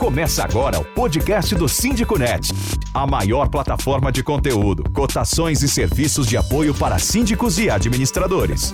[0.00, 2.48] Começa agora o podcast do Síndico Net,
[2.94, 8.72] a maior plataforma de conteúdo, cotações e serviços de apoio para síndicos e administradores.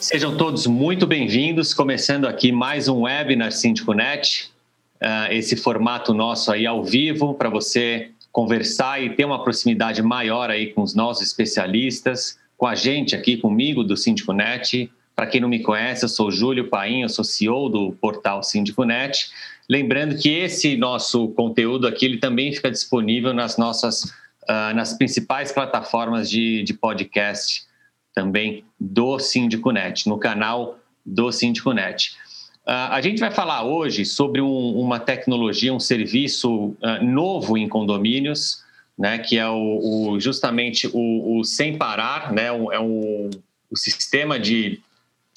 [0.00, 4.52] Sejam todos muito bem-vindos, começando aqui mais um webinar Síndico Net,
[5.02, 10.48] uh, esse formato nosso aí ao vivo para você conversar e ter uma proximidade maior
[10.48, 14.88] aí com os nossos especialistas, com a gente aqui comigo do Síndico Net.
[15.20, 18.84] Para quem não me conhece, eu sou Júlio Paim, eu sou CEO do portal Síndico
[18.84, 19.28] Net.
[19.68, 25.52] Lembrando que esse nosso conteúdo aqui ele também fica disponível nas nossas uh, nas principais
[25.52, 27.64] plataformas de, de podcast
[28.14, 32.12] também do Síndico Net, no canal do Síndico Net.
[32.66, 37.68] Uh, a gente vai falar hoje sobre um, uma tecnologia, um serviço uh, novo em
[37.68, 38.64] condomínios,
[38.98, 43.28] né, que é o, o justamente o, o, Sem Parar, né, o, é o,
[43.70, 44.80] o sistema de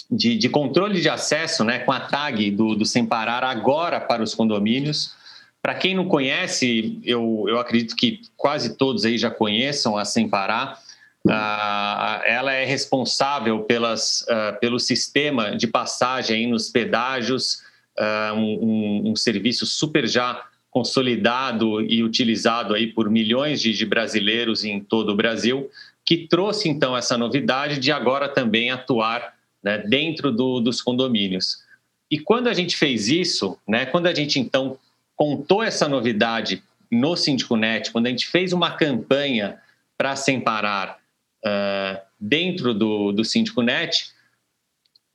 [0.10, 4.22] de, de, controle de acesso né, com a tag do, do Sem Parar agora para
[4.24, 5.14] os condomínios.
[5.62, 10.28] Para quem não conhece, eu, eu acredito que quase todos aí já conheçam a Sem
[10.28, 10.78] Parar.
[11.26, 17.62] Uh, ela é responsável pelas, uh, pelo sistema de passagem nos pedágios,
[17.98, 24.66] uh, um, um, serviço super já consolidado e utilizado aí por milhões de, de brasileiros
[24.66, 25.70] em todo o Brasil,
[26.06, 29.33] que trouxe então essa novidade de agora também atuar
[29.64, 31.64] né, dentro do, dos condomínios.
[32.12, 34.78] E quando a gente fez isso, né, quando a gente então
[35.16, 36.62] contou essa novidade
[36.92, 37.16] no
[37.58, 39.60] Net, quando a gente fez uma campanha
[39.98, 41.00] para Sem Parar
[41.44, 43.24] uh, dentro do, do
[43.64, 44.12] Net,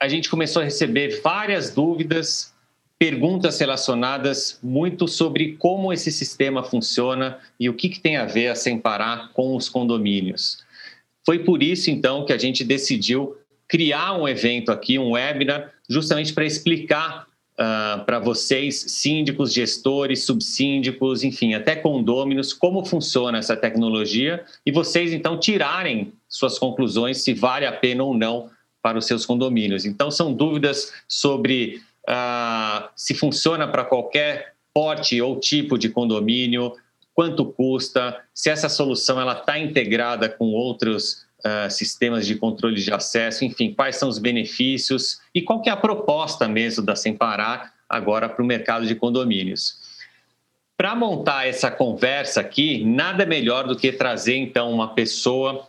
[0.01, 2.55] a gente começou a receber várias dúvidas,
[2.99, 8.49] perguntas relacionadas muito sobre como esse sistema funciona e o que, que tem a ver
[8.49, 10.65] a Sem Parar com os condomínios.
[11.25, 13.37] Foi por isso, então, que a gente decidiu
[13.69, 21.23] criar um evento aqui, um webinar, justamente para explicar uh, para vocês, síndicos, gestores, subsíndicos,
[21.23, 27.67] enfim, até condôminos, como funciona essa tecnologia e vocês então tirarem suas conclusões se vale
[27.67, 28.51] a pena ou não
[28.83, 29.85] para os seus condomínios.
[29.85, 36.73] Então, são dúvidas sobre uh, se funciona para qualquer porte ou tipo de condomínio,
[37.13, 42.93] quanto custa, se essa solução ela está integrada com outros uh, sistemas de controle de
[42.93, 47.17] acesso, enfim, quais são os benefícios e qual que é a proposta mesmo da Sem
[47.17, 49.79] Parar agora para o mercado de condomínios.
[50.77, 55.67] Para montar essa conversa aqui, nada melhor do que trazer então uma pessoa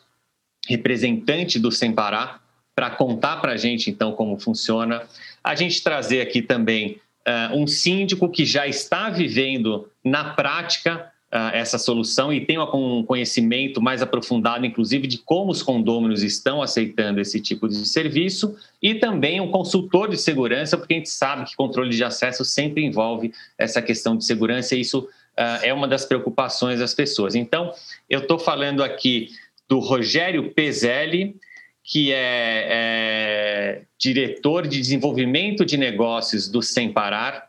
[0.68, 2.44] representante do Sem Parar
[2.76, 5.04] para contar para a gente então como funciona.
[5.44, 11.78] A gente trazer aqui também uh, um síndico que já está vivendo na prática essa
[11.78, 17.40] solução e tenha um conhecimento mais aprofundado, inclusive, de como os condôminos estão aceitando esse
[17.40, 21.92] tipo de serviço, e também um consultor de segurança, porque a gente sabe que controle
[21.92, 26.80] de acesso sempre envolve essa questão de segurança, e isso uh, é uma das preocupações
[26.80, 27.36] das pessoas.
[27.36, 27.72] Então,
[28.10, 29.30] eu estou falando aqui
[29.68, 31.36] do Rogério Pezelli,
[31.84, 37.49] que é, é, diretor de desenvolvimento de negócios do Sem Parar,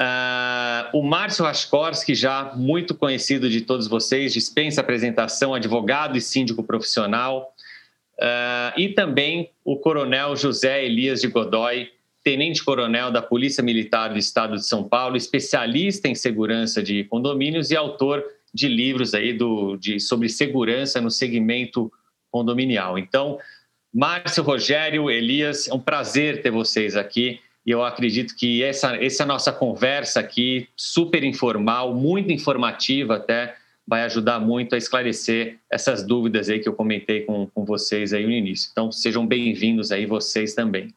[0.00, 6.62] Uh, o Márcio Raskorski, já muito conhecido de todos vocês, dispensa apresentação, advogado e síndico
[6.62, 7.54] profissional.
[8.18, 11.90] Uh, e também o coronel José Elias de Godoy,
[12.22, 17.76] tenente-coronel da Polícia Militar do Estado de São Paulo, especialista em segurança de condomínios e
[17.76, 18.24] autor
[18.54, 21.90] de livros aí do, de, sobre segurança no segmento
[22.30, 22.98] condominial.
[22.98, 23.38] Então,
[23.92, 27.40] Márcio, Rogério, Elias, é um prazer ter vocês aqui.
[27.64, 33.54] E eu acredito que essa, essa nossa conversa aqui, super informal, muito informativa até,
[33.86, 38.24] vai ajudar muito a esclarecer essas dúvidas aí que eu comentei com, com vocês aí
[38.24, 38.68] no início.
[38.72, 40.92] Então, sejam bem-vindos aí vocês também.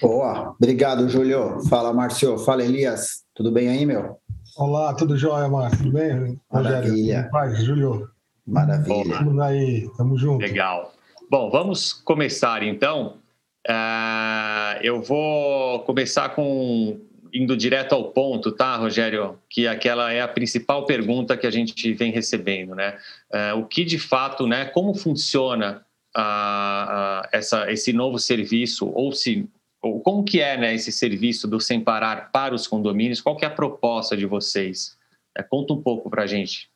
[0.00, 1.60] Boa, obrigado, Júlio.
[1.68, 2.36] Fala, Márcio.
[2.38, 3.24] Fala, Elias.
[3.34, 4.18] Tudo bem aí, meu?
[4.56, 5.78] Olá, tudo jóia, Márcio?
[5.78, 6.40] Tudo bem?
[6.52, 7.28] Maravilha.
[7.30, 8.08] Paz, Júlio.
[8.46, 9.18] Maravilha.
[9.22, 10.42] Vamos aí, tamo junto.
[10.42, 10.92] Legal.
[11.30, 13.23] Bom, vamos começar então
[13.68, 17.00] Uh, eu vou começar com
[17.32, 19.38] indo direto ao ponto, tá, Rogério?
[19.50, 22.96] Que aquela é a principal pergunta que a gente vem recebendo, né?
[23.32, 24.66] Uh, o que de fato, né?
[24.66, 25.84] Como funciona
[26.16, 29.48] uh, essa, esse novo serviço ou se
[29.82, 33.20] ou como que é né, esse serviço do Sem Parar para os condomínios?
[33.20, 34.96] Qual que é a proposta de vocês?
[35.36, 36.70] É, conta um pouco para a gente.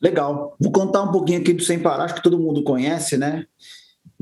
[0.00, 0.56] Legal.
[0.58, 3.46] Vou contar um pouquinho aqui do Sem Parar, acho que todo mundo conhece, né?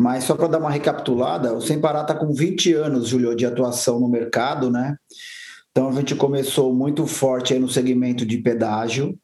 [0.01, 3.45] Mas só para dar uma recapitulada, o Sem Parar está com 20 anos, Julio, de
[3.45, 4.97] atuação no mercado, né?
[5.71, 9.15] Então a gente começou muito forte no segmento de pedágio.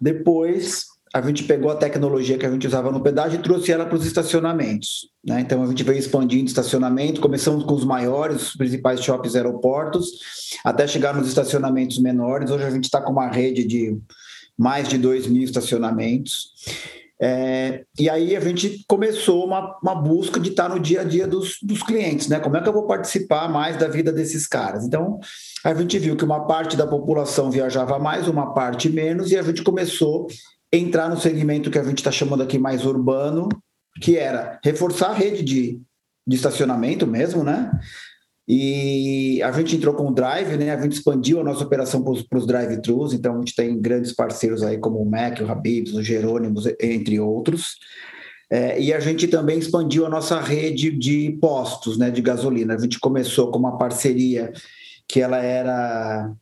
[0.00, 3.86] Depois a gente pegou a tecnologia que a gente usava no pedágio e trouxe ela
[3.86, 5.08] para os estacionamentos.
[5.24, 5.40] Né?
[5.40, 10.10] Então a gente veio expandindo estacionamento, começamos com os maiores, os principais shoppings aeroportos,
[10.64, 12.50] até chegar nos estacionamentos menores.
[12.50, 13.96] Hoje a gente está com uma rede de
[14.58, 16.50] mais de 2 mil estacionamentos.
[17.20, 21.26] É, e aí a gente começou uma, uma busca de estar no dia a dia
[21.26, 22.38] dos, dos clientes, né?
[22.38, 24.84] Como é que eu vou participar mais da vida desses caras?
[24.84, 25.18] Então,
[25.64, 29.42] a gente viu que uma parte da população viajava mais, uma parte menos, e a
[29.42, 30.28] gente começou
[30.72, 33.48] a entrar no segmento que a gente está chamando aqui mais urbano,
[34.00, 35.80] que era reforçar a rede de,
[36.24, 37.70] de estacionamento mesmo, né?
[38.48, 40.70] E a gente entrou com o Drive, né?
[40.70, 44.62] A gente expandiu a nossa operação para os drive-thrus, então a gente tem grandes parceiros
[44.62, 47.76] aí como o Mac, o Habibs, o Jerônimos, entre outros.
[48.50, 52.74] É, e a gente também expandiu a nossa rede de postos né, de gasolina.
[52.74, 54.50] A gente começou com uma parceria
[55.06, 56.32] que ela era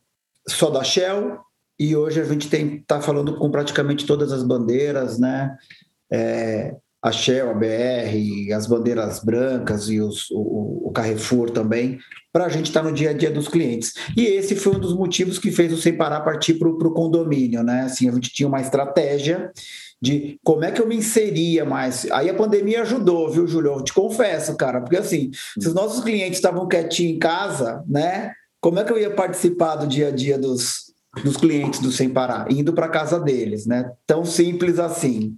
[0.48, 1.38] só da Shell,
[1.78, 5.56] e hoje a gente está falando com praticamente todas as bandeiras, né?
[6.10, 11.98] É, a Shell, a BR, as bandeiras brancas e os, o, o Carrefour também,
[12.32, 13.94] para a gente estar tá no dia a dia dos clientes.
[14.16, 17.62] E esse foi um dos motivos que fez o Sem Parar partir para o condomínio,
[17.62, 17.82] né?
[17.82, 19.50] Assim, a gente tinha uma estratégia
[20.00, 22.10] de como é que eu me inseria mais.
[22.10, 23.72] Aí a pandemia ajudou, viu, Júlio?
[23.72, 28.32] Eu te confesso, cara, porque assim, se os nossos clientes estavam quietinhos em casa, né?
[28.60, 32.08] Como é que eu ia participar do dia a dia dos, dos clientes do Sem
[32.08, 32.50] Parar?
[32.50, 33.90] Indo para casa deles, né?
[34.06, 35.36] Tão simples assim.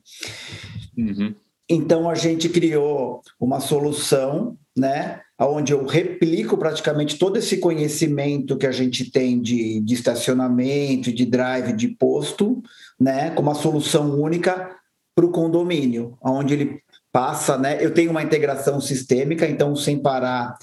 [0.96, 1.34] Uhum.
[1.68, 8.66] Então a gente criou uma solução, né, onde eu replico praticamente todo esse conhecimento que
[8.66, 12.62] a gente tem de, de estacionamento, de drive, de posto,
[12.98, 14.74] né, com uma solução única
[15.14, 17.84] para o condomínio, onde ele passa, né?
[17.84, 20.56] Eu tenho uma integração sistêmica, então sem parar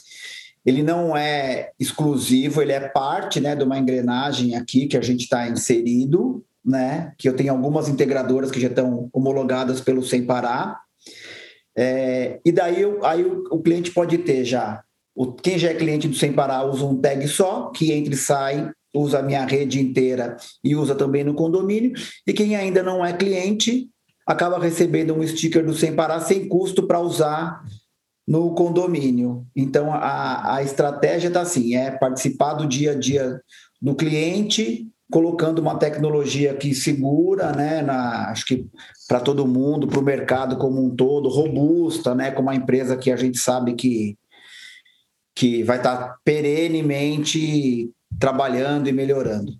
[0.65, 5.21] ele não é exclusivo, ele é parte né, de uma engrenagem aqui que a gente
[5.21, 7.13] está inserido, né?
[7.19, 10.81] Que eu tenho algumas integradoras que já estão homologadas pelo Sem Parar,
[11.77, 14.81] é, e daí aí o, o, cliente pode ter já,
[15.15, 18.17] o, quem já é cliente do Sem Parar usa um tag só, que entra e
[18.17, 21.93] sai, usa a minha rede inteira e usa também no condomínio.
[22.25, 23.89] E quem ainda não é cliente
[24.25, 27.63] acaba recebendo um sticker do Sem Parar sem custo para usar
[28.27, 29.45] no condomínio.
[29.55, 33.41] Então a, a estratégia está assim: é participar do dia a dia
[33.81, 38.65] do cliente colocando uma tecnologia que segura, né, na, acho que
[39.07, 43.11] para todo mundo, para o mercado como um todo, robusta, né, com uma empresa que
[43.11, 44.17] a gente sabe que,
[45.35, 49.53] que vai estar tá perenemente trabalhando e melhorando.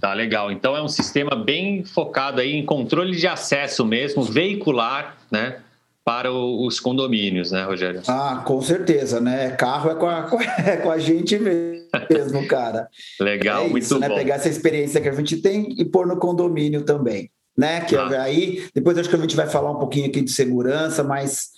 [0.00, 0.50] Tá legal.
[0.50, 5.60] Então é um sistema bem focado aí em controle de acesso mesmo, veicular, né?
[6.04, 8.02] para os condomínios, né, Rogério?
[8.08, 9.50] Ah, com certeza, né?
[9.50, 10.28] Carro é com a,
[10.66, 11.79] é com a gente mesmo,
[12.48, 12.88] cara.
[13.20, 14.08] Legal, é muito isso, né?
[14.08, 14.16] bom.
[14.16, 17.80] Pegar essa experiência que a gente tem e pôr no condomínio também, né?
[17.80, 18.22] Que ah.
[18.22, 21.50] aí, depois acho que a gente vai falar um pouquinho aqui de segurança, mas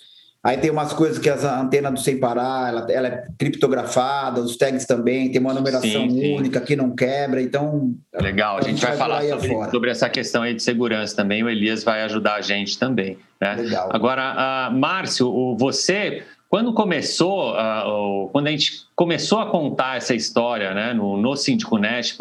[0.45, 4.57] Aí tem umas coisas que a antena do Sem Parar, ela, ela, é criptografada, os
[4.57, 6.35] tags também, tem uma numeração sim, sim.
[6.35, 7.95] única que não quebra, então...
[8.13, 11.15] Legal, a gente, a gente vai, vai falar sobre, sobre, essa questão aí de segurança
[11.15, 13.17] também, o Elias vai ajudar a gente também.
[13.39, 13.55] Né?
[13.55, 13.89] Legal.
[13.93, 20.71] Agora, uh, Márcio, você, quando começou, uh, quando a gente começou a contar essa história
[20.71, 22.15] né, no, no Síndico Nest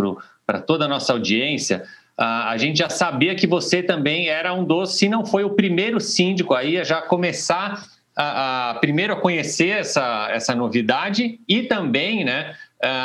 [0.47, 1.85] para toda a nossa audiência,
[2.19, 5.51] uh, a gente já sabia que você também era um dos, se não foi o
[5.51, 7.85] primeiro síndico aí a já começar
[8.17, 12.55] a, a, primeiro a conhecer essa, essa novidade e também né,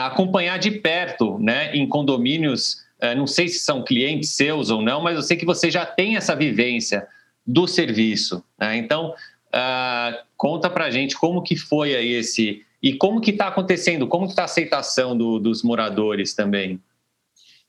[0.05, 2.85] acompanhar de perto né, em condomínios.
[3.17, 6.15] Não sei se são clientes seus ou não, mas eu sei que você já tem
[6.15, 7.05] essa vivência
[7.45, 8.41] do serviço.
[8.57, 8.77] Né?
[8.77, 9.13] Então,
[10.35, 14.43] conta para gente como que foi aí esse e como que está acontecendo, como está
[14.43, 16.79] a aceitação do, dos moradores também.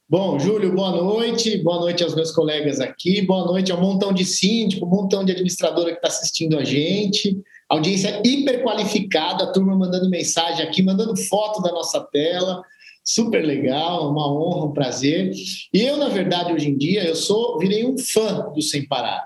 [0.08, 1.58] Bom, Júlio, boa noite.
[1.58, 3.20] Boa noite aos meus colegas aqui.
[3.22, 7.38] Boa noite ao montão de síndico, montão de administradora que está assistindo a gente.
[7.68, 12.62] Audiência hiper qualificada, a turma mandando mensagem aqui, mandando foto da nossa tela.
[13.04, 15.30] Super legal, uma honra, um prazer.
[15.74, 19.22] E eu, na verdade, hoje em dia, eu sou, virei um fã do Sem Parar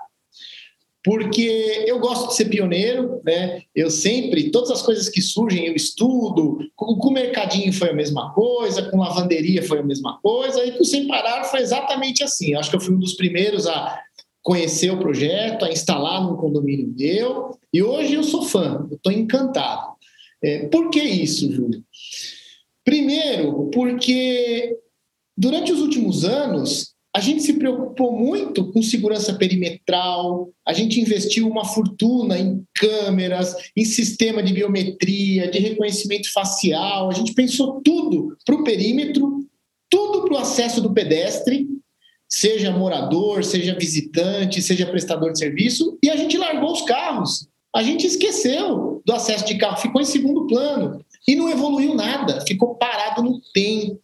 [1.03, 3.63] porque eu gosto de ser pioneiro, né?
[3.75, 6.59] Eu sempre, todas as coisas que surgem, eu estudo.
[6.75, 10.71] Com, com o mercadinho foi a mesma coisa, com lavanderia foi a mesma coisa, e
[10.71, 12.53] com Sem Parar foi exatamente assim.
[12.53, 13.99] Eu acho que eu fui um dos primeiros a
[14.41, 19.11] conhecer o projeto, a instalar num condomínio meu, e hoje eu sou fã, eu estou
[19.11, 19.93] encantado.
[20.41, 21.83] É, por que isso, Júlio?
[22.83, 24.77] Primeiro, porque
[25.37, 31.47] durante os últimos anos a gente se preocupou muito com segurança perimetral, a gente investiu
[31.47, 38.35] uma fortuna em câmeras, em sistema de biometria, de reconhecimento facial, a gente pensou tudo
[38.43, 39.47] para o perímetro,
[39.89, 41.67] tudo para o acesso do pedestre,
[42.27, 47.47] seja morador, seja visitante, seja prestador de serviço, e a gente largou os carros.
[47.75, 52.41] A gente esqueceu do acesso de carro, ficou em segundo plano e não evoluiu nada,
[52.41, 53.99] ficou parado no tempo.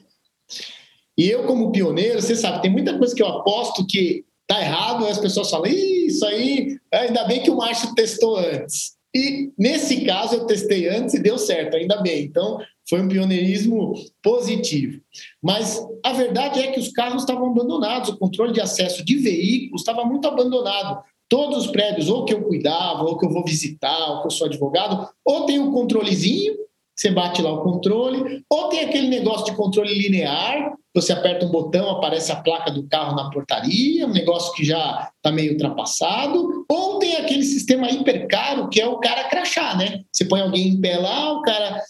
[1.19, 5.05] E eu, como pioneiro, você sabe, tem muita coisa que eu aposto que tá errado,
[5.05, 8.93] as pessoas falam, isso aí, ainda bem que o Márcio testou antes.
[9.13, 12.23] E nesse caso eu testei antes e deu certo, ainda bem.
[12.23, 12.57] Então
[12.89, 15.01] foi um pioneirismo positivo.
[15.43, 19.81] Mas a verdade é que os carros estavam abandonados, o controle de acesso de veículos
[19.81, 21.03] estava muito abandonado.
[21.27, 24.31] Todos os prédios, ou que eu cuidava, ou que eu vou visitar, ou que eu
[24.31, 26.55] sou advogado, ou tem um controlezinho,
[26.99, 31.49] você bate lá o controle, ou tem aquele negócio de controle linear, você aperta um
[31.49, 36.65] botão, aparece a placa do carro na portaria, um negócio que já está meio ultrapassado,
[36.69, 40.01] ou tem aquele sistema hiper caro que é o cara crachar, né?
[40.11, 41.81] Você põe alguém em pé lá, o cara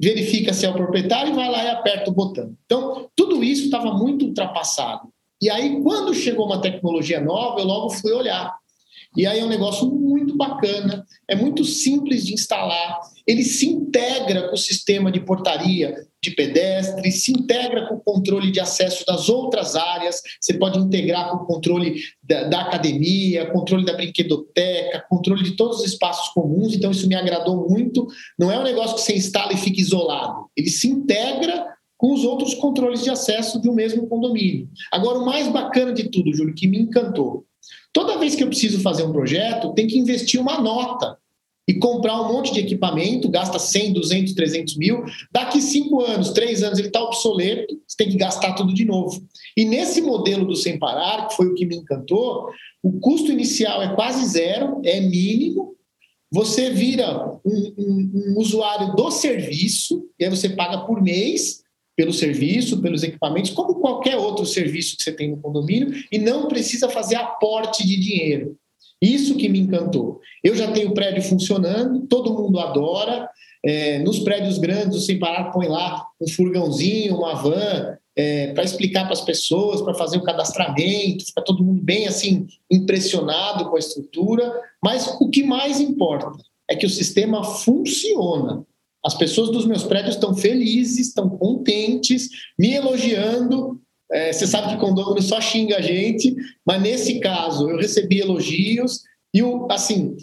[0.00, 2.54] verifica se é o proprietário e vai lá e aperta o botão.
[2.64, 5.10] Então, tudo isso estava muito ultrapassado.
[5.42, 8.56] E aí, quando chegou uma tecnologia nova, eu logo fui olhar.
[9.16, 14.48] E aí é um negócio muito bacana, é muito simples de instalar, ele se integra
[14.48, 19.28] com o sistema de portaria de pedestre, se integra com o controle de acesso das
[19.28, 25.44] outras áreas, você pode integrar com o controle da, da academia, controle da brinquedoteca, controle
[25.44, 28.06] de todos os espaços comuns, então isso me agradou muito.
[28.38, 32.24] Não é um negócio que você instala e fica isolado, ele se integra com os
[32.24, 34.68] outros controles de acesso de um mesmo condomínio.
[34.92, 37.44] Agora, o mais bacana de tudo, Júlio, que me encantou,
[37.92, 41.18] Toda vez que eu preciso fazer um projeto, tem que investir uma nota
[41.68, 45.04] e comprar um monte de equipamento, gasta 100, 200, 300 mil.
[45.30, 49.22] Daqui cinco anos, três anos, ele está obsoleto, você tem que gastar tudo de novo.
[49.54, 52.48] E nesse modelo do Sem Parar, que foi o que me encantou,
[52.82, 55.76] o custo inicial é quase zero, é mínimo.
[56.32, 61.62] Você vira um, um, um usuário do serviço, e aí você paga por mês,
[61.98, 66.46] pelo serviço, pelos equipamentos, como qualquer outro serviço que você tem no condomínio, e não
[66.46, 68.56] precisa fazer aporte de dinheiro.
[69.02, 70.20] Isso que me encantou.
[70.44, 73.28] Eu já tenho prédio funcionando, todo mundo adora.
[73.66, 78.62] É, nos prédios grandes, o Sem Parar põe lá um furgãozinho, uma van, é, para
[78.62, 83.74] explicar para as pessoas, para fazer o cadastramento, fica todo mundo bem assim impressionado com
[83.74, 84.52] a estrutura.
[84.80, 86.30] Mas o que mais importa
[86.70, 88.64] é que o sistema funciona.
[89.04, 92.28] As pessoas dos meus prédios estão felizes, estão contentes,
[92.58, 93.80] me elogiando.
[94.10, 96.34] É, você sabe que condomínio só xinga a gente,
[96.66, 99.02] mas nesse caso eu recebi elogios
[99.34, 99.40] e,
[99.70, 100.16] assim,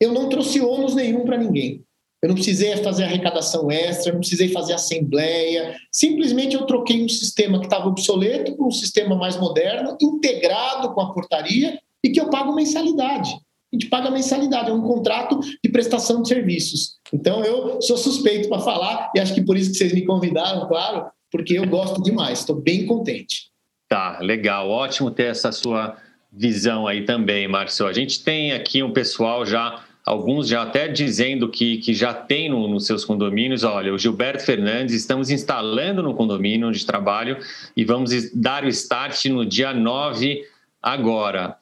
[0.00, 1.84] eu não trouxe ônus nenhum para ninguém.
[2.22, 5.76] Eu não precisei fazer arrecadação extra, não precisei fazer assembleia.
[5.90, 11.00] Simplesmente eu troquei um sistema que estava obsoleto por um sistema mais moderno, integrado com
[11.00, 13.36] a portaria e que eu pago mensalidade
[13.72, 16.98] a gente paga mensalidade, é um contrato de prestação de serviços.
[17.12, 20.68] Então eu sou suspeito para falar e acho que por isso que vocês me convidaram,
[20.68, 23.50] claro, porque eu gosto demais, estou bem contente.
[23.88, 25.96] Tá, legal, ótimo ter essa sua
[26.30, 27.86] visão aí também, Márcio.
[27.86, 32.50] A gente tem aqui um pessoal já, alguns já até dizendo que, que já tem
[32.50, 33.64] no, nos seus condomínios.
[33.64, 37.38] Olha, o Gilberto Fernandes, estamos instalando no condomínio onde trabalho
[37.76, 40.42] e vamos dar o start no dia 9
[40.82, 41.56] agora.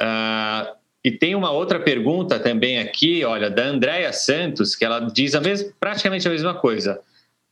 [0.00, 0.76] Uh,
[1.06, 5.40] e tem uma outra pergunta também aqui, olha, da Andréia Santos, que ela diz a
[5.40, 7.00] mesma, praticamente a mesma coisa.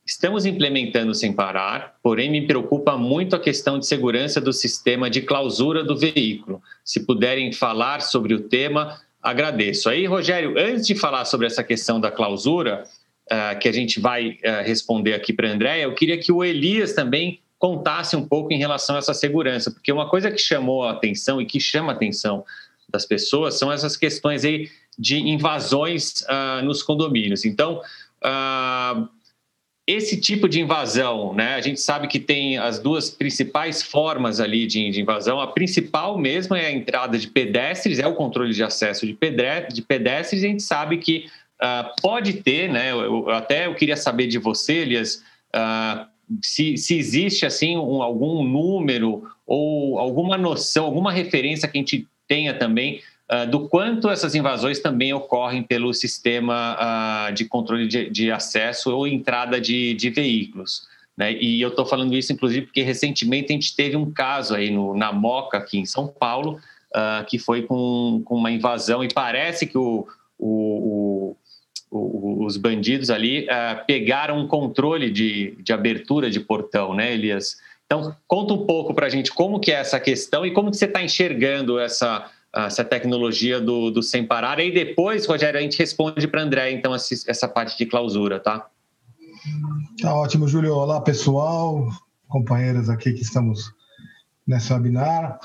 [0.05, 5.21] Estamos implementando sem parar, porém me preocupa muito a questão de segurança do sistema de
[5.21, 6.61] clausura do veículo.
[6.83, 9.87] Se puderem falar sobre o tema, agradeço.
[9.87, 12.83] Aí, Rogério, antes de falar sobre essa questão da clausura,
[13.31, 16.43] uh, que a gente vai uh, responder aqui para a Andréia, eu queria que o
[16.43, 20.83] Elias também contasse um pouco em relação a essa segurança, porque uma coisa que chamou
[20.83, 22.43] a atenção e que chama a atenção
[22.95, 27.45] das pessoas são essas questões aí de invasões uh, nos condomínios.
[27.45, 27.81] Então,
[28.23, 29.07] uh,
[29.85, 31.53] esse tipo de invasão, né?
[31.53, 35.39] A gente sabe que tem as duas principais formas ali de, de, invasão.
[35.39, 39.67] A principal mesmo é a entrada de pedestres, é o controle de acesso de, pedre,
[39.71, 40.43] de pedestres.
[40.43, 41.27] A gente sabe que
[41.61, 42.91] uh, pode ter, né?
[42.91, 45.21] Eu, até eu queria saber de você, Elias,
[45.55, 46.05] uh,
[46.41, 52.07] se, se, existe assim um, algum número ou alguma noção, alguma referência que a gente
[52.27, 53.01] tenha também
[53.31, 56.77] uh, do quanto essas invasões também ocorrem pelo sistema
[57.29, 60.87] uh, de controle de, de, acesso ou entrada de, de veículos.
[61.17, 61.33] Né?
[61.33, 64.95] E eu estou falando isso, inclusive, porque recentemente a gente teve um caso aí no,
[64.95, 66.59] na Moca, aqui em São Paulo,
[66.95, 71.35] uh, que foi com, com, uma invasão e parece que o, o,
[71.89, 73.47] o, os bandidos ali
[73.87, 77.57] pegaram um controle de, de abertura de portão, né, Elias?
[77.85, 80.77] Então, conta um pouco para a gente como que é essa questão e como que
[80.77, 84.59] você está enxergando essa, essa tecnologia do, do Sem Parar.
[84.59, 88.67] E depois, Rogério, a gente responde para André, então, essa parte de clausura, tá?
[90.01, 90.73] Tá ótimo, Júlio.
[90.73, 91.87] Olá, pessoal,
[92.27, 93.71] companheiros aqui que estamos
[94.47, 95.39] nessa webinar,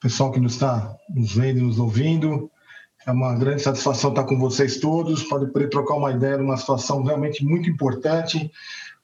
[0.00, 2.50] pessoal que nos está nos vendo e nos ouvindo.
[3.06, 7.02] É uma grande satisfação estar com vocês todos, para poder trocar uma ideia numa situação
[7.02, 8.50] realmente muito importante,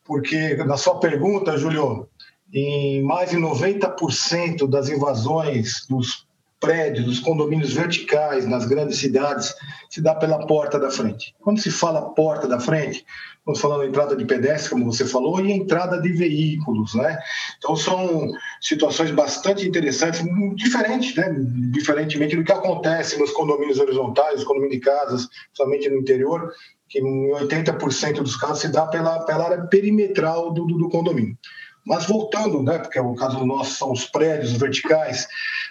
[0.04, 2.08] porque na sua pergunta, Júlio,
[2.52, 6.26] em mais de 90% das invasões dos
[6.60, 9.52] prédios, dos condomínios verticais nas grandes cidades,
[9.90, 11.34] se dá pela porta da frente.
[11.40, 13.04] Quando se fala porta da frente,
[13.38, 17.18] estamos falando entrada de pedestre, como você falou, e entrada de veículos, né?
[17.58, 18.30] Então são
[18.60, 20.22] situações bastante interessantes,
[20.54, 21.34] diferentes, né?
[21.72, 26.52] Diferentemente do que acontece nos condomínios horizontais, os condomínios de casas, somente no interior,
[26.88, 31.36] que em 80% dos casos se dá pela, pela área perimetral do, do, do condomínio.
[31.84, 35.26] Mas voltando, né, porque o caso nosso são os prédios verticais,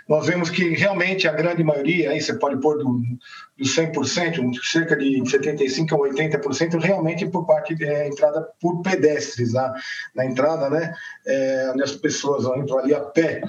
[0.10, 3.00] nós vemos que realmente a grande maioria, aí você pode pôr do,
[3.58, 9.53] do 100%, cerca de 75% a 80%, realmente por parte da é, entrada por pedestres,
[9.53, 9.74] na,
[10.13, 10.94] na entrada, né,
[11.25, 13.41] é, onde as pessoas entram ali a pé,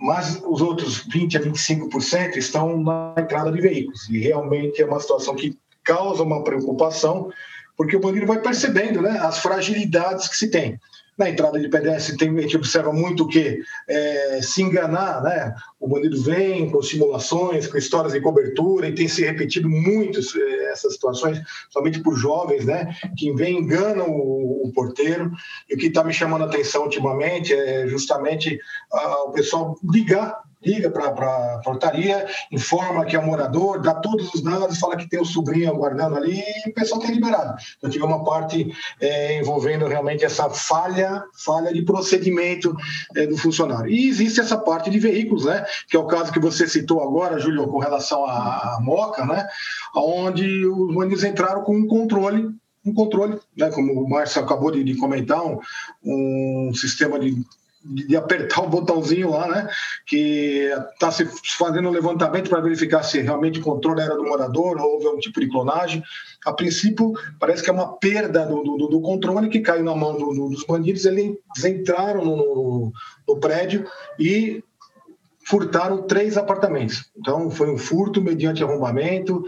[0.00, 4.98] mas os outros 20% a 25% estão na entrada de veículos, e realmente é uma
[4.98, 7.30] situação que causa uma preocupação,
[7.76, 10.78] porque o bandido vai percebendo né, as fragilidades que se tem.
[11.16, 15.54] Na entrada de pedestre, tem, a gente observa muito que é, se enganar, né?
[15.78, 20.72] O bandido vem com simulações, com histórias de cobertura, e tem se repetido muito é,
[20.72, 22.94] essas situações, somente por jovens, né?
[23.18, 25.30] Que vem enganam o, o porteiro.
[25.68, 28.58] E o que está me chamando a atenção ultimamente é justamente
[28.92, 34.32] a, o pessoal ligar liga para a portaria, informa que é um morador, dá todos
[34.34, 37.54] os dados, fala que tem o sobrinho aguardando ali e o pessoal tem liberado.
[37.78, 42.76] Então, tive uma parte é, envolvendo realmente essa falha, falha de procedimento
[43.16, 43.90] é, do funcionário.
[43.90, 45.64] E existe essa parte de veículos, né?
[45.88, 49.46] Que é o caso que você citou agora, Júlio, com relação à, Moca, né?
[49.94, 52.48] Onde os bandidos entraram com um controle
[52.82, 55.58] um controle, né, como o Márcio acabou de, de comentar, um,
[56.02, 57.36] um sistema de
[57.82, 59.68] de apertar o botãozinho lá, né?
[60.06, 64.78] Que está se fazendo um levantamento para verificar se realmente o controle era do morador
[64.78, 66.02] ou houve algum tipo de clonagem.
[66.44, 70.16] A princípio, parece que é uma perda do, do, do controle que caiu na mão
[70.16, 71.04] do, dos bandidos.
[71.06, 72.92] Eles entraram no, no,
[73.26, 73.86] no prédio
[74.18, 74.62] e
[75.46, 77.10] furtaram três apartamentos.
[77.16, 79.42] Então, foi um furto mediante arrombamento,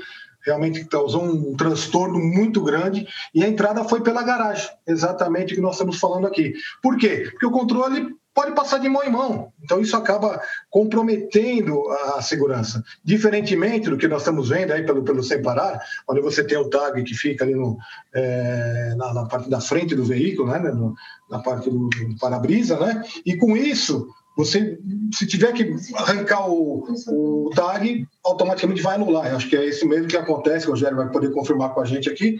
[0.45, 5.63] realmente causou um transtorno muito grande e a entrada foi pela garagem, exatamente o que
[5.63, 6.55] nós estamos falando aqui.
[6.83, 7.29] Por quê?
[7.31, 9.53] Porque o controle pode passar de mão em mão.
[9.63, 10.41] Então, isso acaba
[10.71, 12.83] comprometendo a segurança.
[13.05, 16.69] Diferentemente do que nós estamos vendo aí pelo, pelo Sem Parar, onde você tem o
[16.69, 17.77] tag que fica ali no,
[18.15, 20.95] é, na, na, parte da frente do veículo, né, no,
[21.31, 23.03] na parte do, do para-brisa, né?
[23.25, 24.79] E com isso, você,
[25.13, 29.29] se tiver que arrancar o, o tag, automaticamente vai anular.
[29.29, 31.85] Eu acho que é isso mesmo que acontece, o Rogério vai poder confirmar com a
[31.85, 32.39] gente aqui,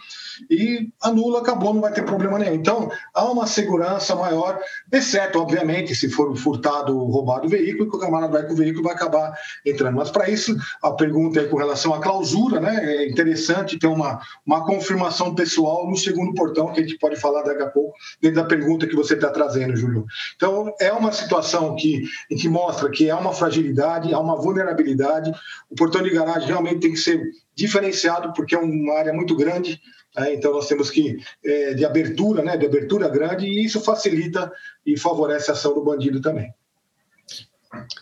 [0.51, 2.55] e anula, acabou, não vai ter problema nenhum.
[2.55, 4.59] Então, há uma segurança maior,
[4.93, 8.85] exceto, obviamente, se for furtado, roubado o veículo, que o camarada vai com o veículo
[8.85, 9.97] vai acabar entrando.
[9.97, 12.85] Mas, para isso, a pergunta é com relação à clausura, né?
[12.85, 17.43] É interessante ter uma, uma confirmação pessoal no segundo portão, que a gente pode falar
[17.43, 20.07] daqui a pouco, dentro da pergunta que você está trazendo, Júlio.
[20.37, 25.33] Então, é uma situação que, que mostra que há uma fragilidade, há uma vulnerabilidade.
[25.73, 27.23] O portão de garagem realmente tem que ser
[27.55, 29.81] diferenciado, porque é uma área muito grande,
[30.17, 30.35] né?
[30.35, 34.53] então nós temos que, é, de abertura, né, de abertura grande, e isso facilita
[34.85, 36.53] e favorece a ação do bandido também.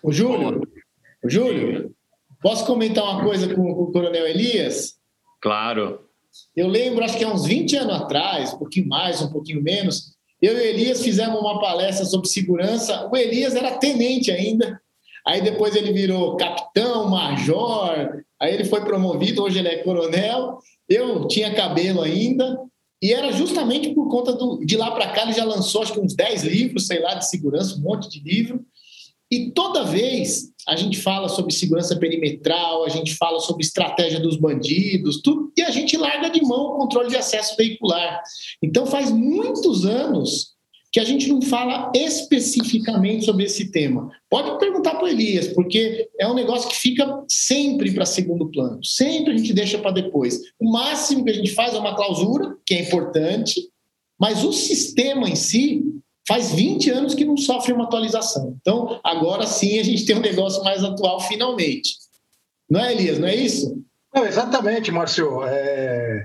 [0.02, 0.62] O Júlio,
[1.22, 1.94] o Júlio,
[2.42, 4.98] posso comentar uma coisa com, com o Coronel Elias?
[5.40, 6.00] Claro.
[6.56, 10.16] Eu lembro, acho que há uns 20 anos atrás, um pouquinho mais, um pouquinho menos,
[10.42, 13.08] eu e o Elias fizemos uma palestra sobre segurança.
[13.12, 14.80] O Elias era tenente ainda.
[15.26, 18.22] Aí depois ele virou capitão, major.
[18.40, 20.58] Aí ele foi promovido, hoje ele é coronel.
[20.88, 22.58] Eu tinha cabelo ainda.
[23.02, 24.64] E era justamente por conta do.
[24.64, 27.28] De lá para cá, ele já lançou acho que uns 10 livros, sei lá, de
[27.28, 28.64] segurança, um monte de livro.
[29.30, 34.36] E toda vez a gente fala sobre segurança perimetral, a gente fala sobre estratégia dos
[34.36, 38.20] bandidos, tudo, e a gente larga de mão o controle de acesso veicular.
[38.60, 40.56] Então faz muitos anos
[40.92, 44.10] que a gente não fala especificamente sobre esse tema.
[44.28, 48.84] Pode perguntar para o Elias, porque é um negócio que fica sempre para segundo plano,
[48.84, 50.40] sempre a gente deixa para depois.
[50.58, 53.68] O máximo que a gente faz é uma clausura, que é importante,
[54.18, 55.82] mas o sistema em si
[56.26, 58.56] faz 20 anos que não sofre uma atualização.
[58.60, 61.94] Então, agora sim a gente tem um negócio mais atual finalmente.
[62.68, 63.18] Não é, Elias?
[63.18, 63.82] Não é isso?
[64.14, 65.44] Não, exatamente, Márcio.
[65.44, 66.24] É,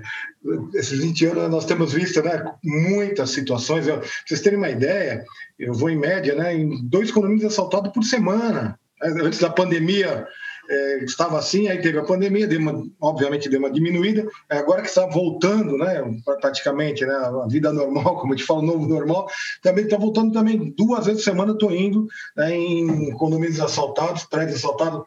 [0.74, 3.86] esses 20 anos nós temos visto né, muitas situações.
[3.86, 5.24] Eu, pra vocês terem uma ideia,
[5.58, 8.78] eu vou em média né, em dois condomínios assaltados por semana.
[9.02, 10.26] Antes da pandemia,
[10.68, 14.82] é, estava assim, aí teve a pandemia, deu uma, obviamente deu uma diminuída, é, agora
[14.82, 16.02] que está voltando, né,
[16.40, 19.28] praticamente, né, a vida normal, como a gente fala, novo normal,
[19.62, 24.58] também está voltando também duas vezes por semana, estou indo né, em condomínios assaltados, prédios
[24.58, 25.04] assaltados,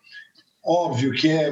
[0.71, 1.47] Óbvio que é,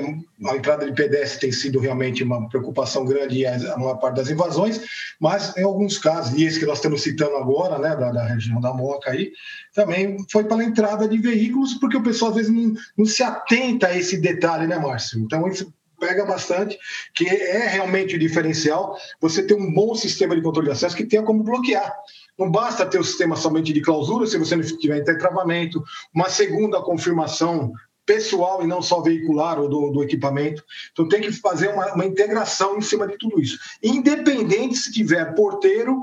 [0.45, 4.29] a entrada de pedestre tem sido realmente uma preocupação grande e a maior parte das
[4.29, 4.79] invasões,
[5.19, 8.61] mas em alguns casos, e esse que nós estamos citando agora, né, da, da região
[8.61, 9.31] da Moca aí,
[9.73, 13.87] também foi pela entrada de veículos, porque o pessoal às vezes não, não se atenta
[13.87, 15.19] a esse detalhe, né, Márcio?
[15.19, 16.77] Então, isso pega bastante,
[17.15, 21.03] que é realmente o diferencial você ter um bom sistema de controle de acesso que
[21.03, 21.91] tenha como bloquear.
[22.37, 26.79] Não basta ter o sistema somente de clausura, se você não tiver travamento, uma segunda
[26.83, 27.73] confirmação
[28.07, 30.63] pessoal e não só veicular ou do, do equipamento.
[30.93, 35.35] Então tem que fazer uma, uma, integração em cima de tudo isso, independente se tiver
[35.35, 36.01] porteiro,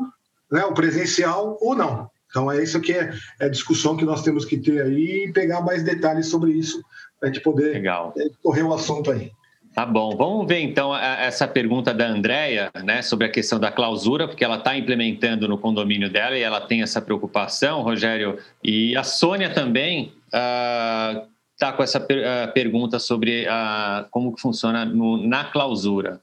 [0.52, 2.08] né, o presencial ou não.
[2.28, 5.32] Então é isso que é, é a discussão que nós temos que ter aí e
[5.32, 6.84] pegar mais detalhes sobre isso
[7.18, 8.12] para a gente poder Legal.
[8.18, 9.32] É, correr o assunto aí.
[9.72, 14.28] Tá bom, vamos ver então essa pergunta da Andrea, né, sobre a questão da clausura,
[14.28, 19.02] porque ela está implementando no condomínio dela e ela tem essa preocupação, Rogério, e a
[19.02, 20.12] Sônia também.
[20.32, 21.33] Uh,
[21.64, 26.20] está com essa per uh, pergunta sobre uh, como que funciona no, na clausura.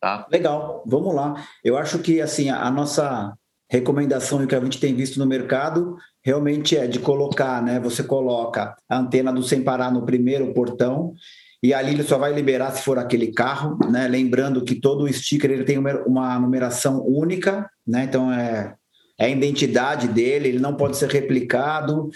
[0.00, 0.26] Tá?
[0.30, 1.46] Legal, vamos lá.
[1.62, 3.32] Eu acho que assim a, a nossa
[3.70, 7.78] recomendação e o que a gente tem visto no mercado realmente é de colocar, né?
[7.80, 11.14] Você coloca a antena do sem parar no primeiro portão
[11.62, 14.08] e ali ele só vai liberar se for aquele carro, né?
[14.08, 18.04] Lembrando que todo sticker ele tem uma numeração única, né?
[18.04, 18.74] Então é,
[19.18, 22.10] é a identidade dele, ele não pode ser replicado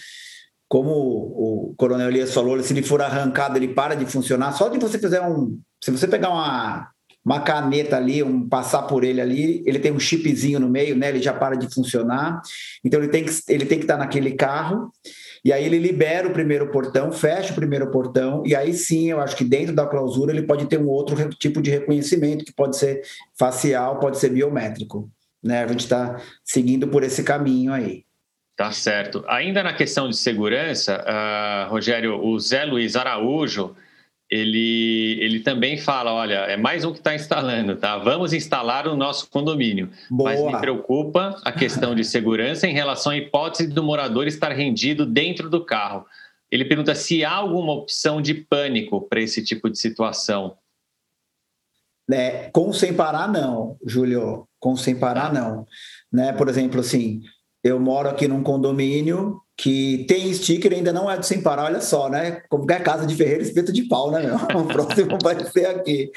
[0.68, 4.52] como o Coronel Elias falou, se ele for arrancado, ele para de funcionar.
[4.52, 5.58] Só de você fazer um.
[5.82, 6.88] Se você pegar uma,
[7.24, 11.08] uma caneta ali, um passar por ele ali, ele tem um chipzinho no meio, né?
[11.08, 12.40] Ele já para de funcionar.
[12.84, 14.90] Então ele tem que, ele tem que estar naquele carro.
[15.44, 19.20] E aí ele libera o primeiro portão, fecha o primeiro portão, e aí sim, eu
[19.20, 22.76] acho que dentro da clausura ele pode ter um outro tipo de reconhecimento, que pode
[22.76, 23.02] ser
[23.38, 25.08] facial, pode ser biométrico.
[25.40, 25.62] Né?
[25.62, 28.05] A gente está seguindo por esse caminho aí.
[28.56, 29.22] Tá certo.
[29.28, 33.76] Ainda na questão de segurança, uh, Rogério, o Zé Luiz Araújo,
[34.30, 37.98] ele, ele também fala, olha, é mais um que está instalando, tá?
[37.98, 39.90] Vamos instalar o nosso condomínio.
[40.10, 40.30] Boa.
[40.30, 45.04] Mas me preocupa a questão de segurança em relação à hipótese do morador estar rendido
[45.04, 46.06] dentro do carro.
[46.50, 50.56] Ele pergunta se há alguma opção de pânico para esse tipo de situação.
[52.10, 54.48] É, com sem parar, não, Júlio.
[54.58, 55.66] Com sem parar, não.
[56.10, 56.32] Né?
[56.32, 57.22] Por exemplo, assim,
[57.66, 61.80] eu moro aqui num condomínio que tem sticker ainda não é do sem parar, olha
[61.80, 62.42] só, né?
[62.48, 64.22] Como é casa de ferreiro, espeto de pau, né?
[64.22, 64.36] Meu?
[64.62, 66.10] O próximo vai ser aqui.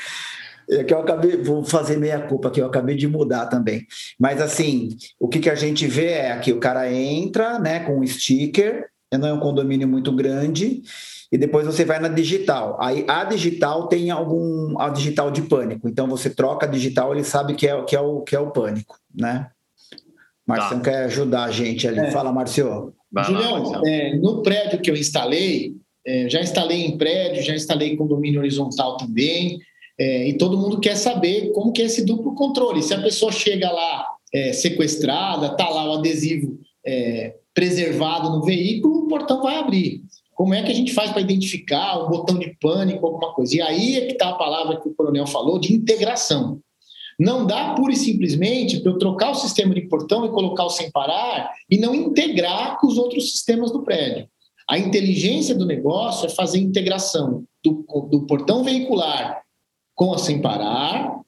[0.69, 3.87] É que eu acabei, vou fazer meia culpa que eu acabei de mudar também.
[4.19, 7.99] Mas assim, o que, que a gente vê é que o cara entra, né, com
[7.99, 10.83] um sticker, não é um condomínio muito grande,
[11.31, 12.77] e depois você vai na digital.
[12.79, 15.89] Aí a digital tem algum a digital de pânico.
[15.89, 18.51] Então você troca a digital, ele sabe que é, que é o que é o
[18.51, 19.49] pânico, né?
[20.49, 20.89] Marcião tá.
[20.89, 21.99] quer ajudar a gente ali.
[21.99, 22.11] É.
[22.11, 22.91] Fala, Marcio.
[23.25, 25.73] Julião, é, no prédio que eu instalei,
[26.05, 29.59] é, já instalei em prédio, já instalei condomínio horizontal também,
[29.99, 32.81] é, e todo mundo quer saber como que é esse duplo controle.
[32.81, 39.03] Se a pessoa chega lá é, sequestrada, tá lá o adesivo é, preservado no veículo,
[39.03, 40.01] o portão vai abrir.
[40.33, 43.57] Como é que a gente faz para identificar o botão de pânico, alguma coisa?
[43.57, 46.59] E aí é que está a palavra que o coronel falou de integração.
[47.19, 50.69] Não dá pura e simplesmente para eu trocar o sistema de portão e colocar o
[50.69, 54.27] sem parar e não integrar com os outros sistemas do prédio.
[54.69, 59.41] A inteligência do negócio é fazer integração do, do portão veicular
[59.95, 61.19] com a sem parar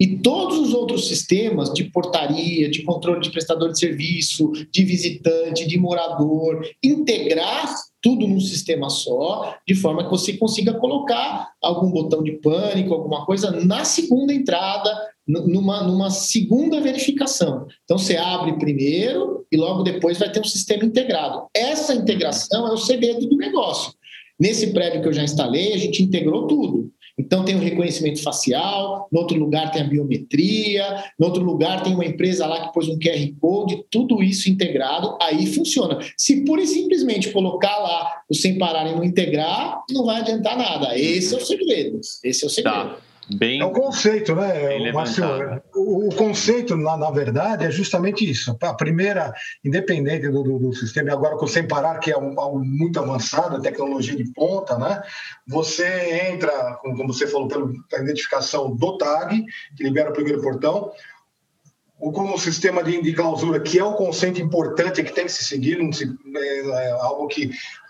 [0.00, 5.66] e todos os outros sistemas de portaria, de controle de prestador de serviço, de visitante,
[5.66, 12.22] de morador, integrar tudo num sistema só, de forma que você consiga colocar algum botão
[12.22, 14.90] de pânico, alguma coisa na segunda entrada,
[15.30, 17.66] numa, numa segunda verificação.
[17.84, 21.46] Então, você abre primeiro e logo depois vai ter um sistema integrado.
[21.54, 23.92] Essa integração é o segredo do negócio.
[24.38, 26.90] Nesse prédio que eu já instalei, a gente integrou tudo.
[27.18, 31.94] Então, tem o reconhecimento facial, no outro lugar tem a biometria, no outro lugar tem
[31.94, 35.98] uma empresa lá que pôs um QR Code, tudo isso integrado, aí funciona.
[36.16, 40.56] Se pura e simplesmente colocar lá o sem parar e não integrar, não vai adiantar
[40.56, 40.98] nada.
[40.98, 42.00] Esse é o segredo.
[42.24, 42.74] Esse é o segredo.
[42.74, 43.09] Tá.
[43.34, 45.24] Bem, é o conceito, né, Márcio?
[45.74, 48.56] O, o, conceito, na, na, verdade, é justamente isso.
[48.60, 49.32] A primeira,
[49.64, 53.62] independente do, do, do sistema, agora com Sem Parar, que é um, algo muito avançado,
[53.62, 55.02] tecnologia de ponta, né?
[55.46, 59.44] Você entra, como você falou, pela identificação do tag,
[59.76, 60.90] que libera o primeiro portão,
[62.00, 65.32] ou com o sistema de, de clausura, que é o conceito importante que tem que
[65.32, 67.89] se seguir, se, é, é algo que é,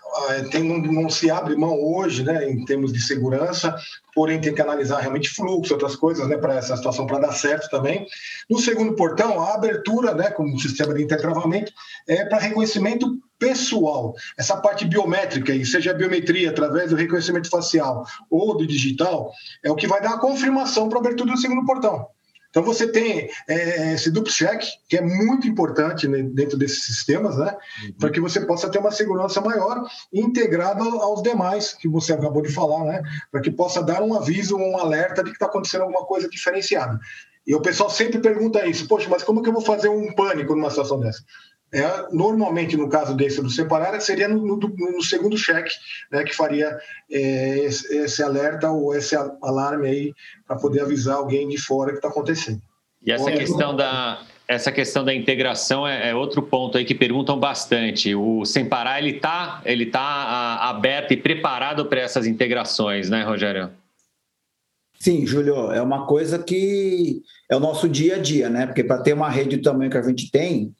[0.51, 3.75] tem, não, não, se abre mão hoje, né, em termos de segurança,
[4.13, 7.69] porém tem que analisar realmente fluxo, outras coisas, né, para essa situação para dar certo
[7.69, 8.05] também.
[8.49, 11.71] No segundo portão, a abertura, né, com o sistema de intertravamento,
[12.07, 14.13] é para reconhecimento pessoal.
[14.37, 19.31] Essa parte biométrica, seja a biometria através do reconhecimento facial ou do digital,
[19.63, 22.07] é o que vai dar a confirmação para a abertura do segundo portão.
[22.51, 27.37] Então você tem é, esse duplo check, que é muito importante né, dentro desses sistemas,
[27.37, 27.55] né?
[27.83, 27.93] Uhum.
[27.93, 29.83] Para que você possa ter uma segurança maior
[30.13, 33.01] integrada aos demais que você acabou de falar, né?
[33.31, 36.99] Para que possa dar um aviso, um alerta de que está acontecendo alguma coisa diferenciada.
[37.47, 40.55] E o pessoal sempre pergunta isso, poxa, mas como que eu vou fazer um pânico
[40.55, 41.23] numa situação dessa?
[41.73, 45.71] É, normalmente, no caso desse do separar, seria no, no, no segundo cheque
[46.11, 46.77] né, que faria
[47.09, 50.13] é, esse, esse, alerta ou esse alarme aí
[50.45, 52.61] para poder avisar alguém de fora que está acontecendo.
[53.05, 57.39] E essa questão da essa questão da integração é, é, outro ponto aí que perguntam
[57.39, 58.13] bastante.
[58.13, 63.23] O Sem Parar ele está ele tá a, aberto e preparado para essas integrações, né,
[63.23, 63.69] Rogério?
[64.99, 68.67] Sim, Júlio, é uma coisa que é o nosso dia a dia, né?
[68.67, 70.75] Porque para ter uma rede do tamanho que a gente tem,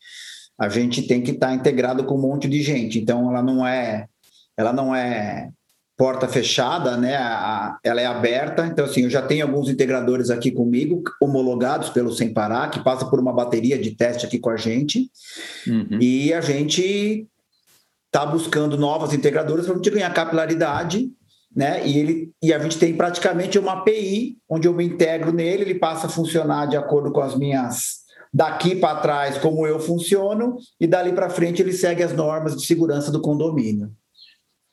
[0.61, 2.99] a gente tem que estar tá integrado com um monte de gente.
[2.99, 4.05] Então, ela não é,
[4.55, 5.49] ela não é
[5.97, 7.13] porta fechada, né?
[7.83, 8.67] ela é aberta.
[8.67, 13.09] Então, assim, eu já tenho alguns integradores aqui comigo, homologados pelo Sem Parar, que passam
[13.09, 15.09] por uma bateria de teste aqui com a gente.
[15.65, 15.97] Uhum.
[15.99, 17.25] E a gente
[18.05, 21.09] está buscando novas integradoras para a gente ganhar capilaridade,
[21.55, 21.87] né?
[21.87, 25.79] E, ele, e a gente tem praticamente uma API, onde eu me integro nele, ele
[25.79, 28.00] passa a funcionar de acordo com as minhas
[28.33, 32.65] daqui para trás como eu funciono e dali para frente ele segue as normas de
[32.65, 33.91] segurança do condomínio.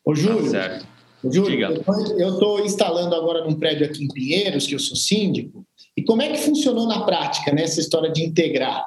[0.05, 0.81] Ô Júlio, tá
[1.25, 1.83] Júlio
[2.17, 5.67] eu estou instalando agora num prédio aqui em Pinheiros, que eu sou síndico,
[5.97, 8.85] e como é que funcionou na prática nessa né, história de integrar?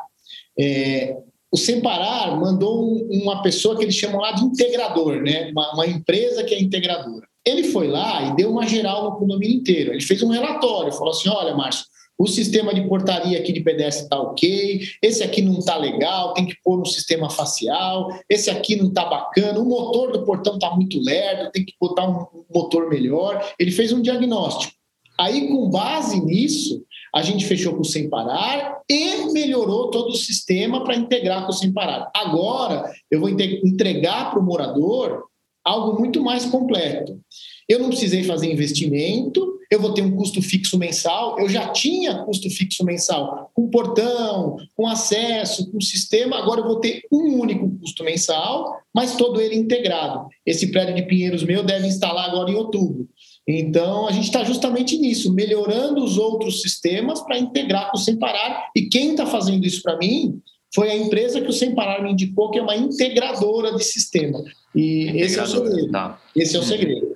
[0.58, 1.18] É,
[1.52, 5.52] o Semparar mandou um, uma pessoa que eles chamam lá de integrador, né?
[5.52, 7.28] Uma, uma, empresa que é integradora.
[7.46, 9.92] Ele foi lá e deu uma geral no condomínio inteiro.
[9.92, 11.86] Ele fez um relatório, falou assim: olha, Márcio,
[12.22, 16.46] o sistema de portaria aqui de pedestre está ok, esse aqui não está legal, tem
[16.46, 20.70] que pôr no sistema facial, esse aqui não está bacana, o motor do portão está
[20.70, 23.52] muito lerdo, tem que botar um motor melhor.
[23.58, 24.72] Ele fez um diagnóstico.
[25.20, 26.84] Aí, com base nisso,
[27.16, 31.52] a gente fechou com o Sem Parar e melhorou todo o sistema para integrar com
[31.52, 32.12] o Sem Parar.
[32.16, 35.24] Agora, eu vou entregar para o morador
[35.66, 37.20] algo muito mais completo.
[37.68, 41.40] Eu não precisei fazer investimento, eu vou ter um custo fixo mensal.
[41.40, 46.38] Eu já tinha custo fixo mensal com portão, com acesso, com sistema.
[46.38, 50.28] Agora eu vou ter um único custo mensal, mas todo ele integrado.
[50.46, 53.08] Esse prédio de Pinheiros meu deve instalar agora em outubro.
[53.48, 58.18] Então, a gente está justamente nisso, melhorando os outros sistemas para integrar com o Sem
[58.18, 58.70] Parar.
[58.76, 60.42] E quem está fazendo isso para mim
[60.76, 64.44] foi a empresa que o Sem Parar me indicou, que é uma integradora de sistema.
[64.76, 65.92] E esse é o segredo.
[65.92, 66.22] Tá.
[66.36, 67.11] Esse é o segredo.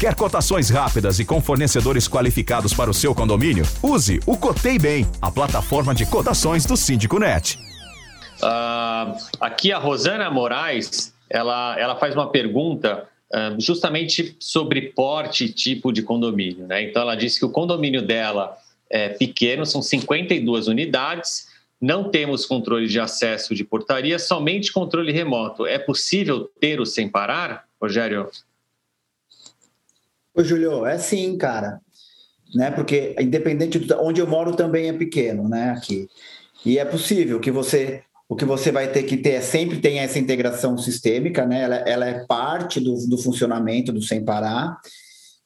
[0.00, 3.66] Quer cotações rápidas e com fornecedores qualificados para o seu condomínio?
[3.82, 7.58] Use o Cotei Bem, a plataforma de cotações do Síndico Net.
[8.42, 15.52] Uh, aqui a Rosana Moraes, ela, ela faz uma pergunta uh, justamente sobre porte e
[15.52, 16.66] tipo de condomínio.
[16.66, 16.84] Né?
[16.84, 18.56] Então ela disse que o condomínio dela
[18.88, 21.46] é pequeno, são 52 unidades,
[21.78, 25.66] não temos controle de acesso de portaria, somente controle remoto.
[25.66, 28.30] É possível ter o sem parar, Rogério?
[30.34, 31.80] Ô, Julio, é sim, cara.
[32.54, 32.70] Né?
[32.70, 35.70] Porque independente de onde eu moro também é pequeno, né?
[35.70, 36.08] Aqui.
[36.64, 39.98] E é possível que você o que você vai ter que ter é sempre tem
[39.98, 41.62] essa integração sistêmica, né?
[41.62, 44.78] Ela, ela é parte do, do funcionamento do sem parar.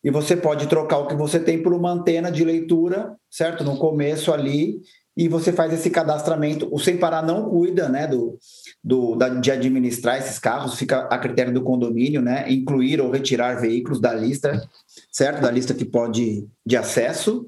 [0.03, 3.65] E você pode trocar o que você tem por uma antena de leitura, certo?
[3.65, 4.83] No começo ali,
[5.17, 6.69] e você faz esse cadastramento.
[6.71, 8.39] O Sem Parar não cuida né, do,
[8.85, 12.45] do, da, de administrar esses carros, fica a critério do condomínio, né?
[12.53, 14.69] Incluir ou retirar veículos da lista,
[15.11, 15.41] certo?
[15.41, 17.47] Da lista que pode de acesso.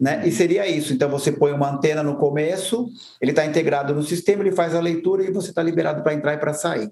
[0.00, 0.26] Né?
[0.26, 0.92] E seria isso.
[0.92, 2.88] Então você põe uma antena no começo,
[3.20, 6.34] ele está integrado no sistema, ele faz a leitura e você está liberado para entrar
[6.34, 6.90] e para sair.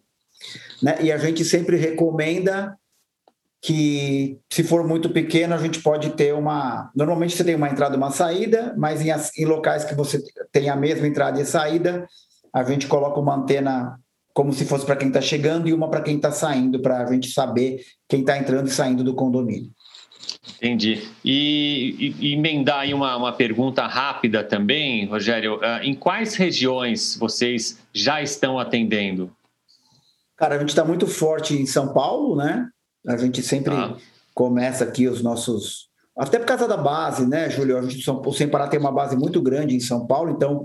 [0.80, 0.98] Né?
[1.00, 2.76] E a gente sempre recomenda
[3.60, 7.94] que se for muito pequeno a gente pode ter uma normalmente você tem uma entrada
[7.94, 12.04] e uma saída mas em, em, locais que você tem a mesma entrada e saída
[12.52, 13.98] a gente coloca uma antena
[14.34, 17.12] como se fosse para quem está chegando e uma para quem está saindo para a
[17.12, 19.70] gente saber quem está entrando e saindo do condomínio
[20.58, 21.08] Entendi.
[21.24, 25.56] E, e, emendar aí uma, uma pergunta rápida também, Rogério.
[25.56, 29.30] Uh, em quais regiões vocês já estão atendendo?
[30.36, 32.68] Cara, a gente está muito forte em São Paulo, né?
[33.06, 33.96] A gente sempre ah.
[34.34, 35.88] começa aqui os nossos.
[36.16, 37.78] Até por causa da base, né, Júlio?
[37.78, 40.62] A gente, o Sem Parar tem uma base muito grande em São Paulo, então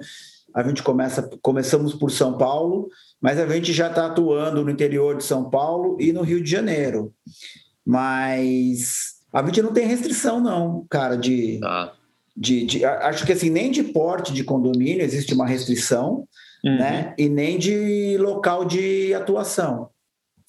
[0.58, 2.90] a gente começa, começamos por São Paulo,
[3.22, 6.50] mas a gente já está atuando no interior de São Paulo e no Rio de
[6.50, 7.14] Janeiro.
[7.86, 11.94] Mas a gente não tem restrição, não, cara, de, tá.
[12.36, 16.28] de, de, Acho que assim, nem de porte de condomínio existe uma restrição,
[16.66, 16.78] uhum.
[16.78, 17.14] né?
[17.20, 19.92] E nem de local de atuação.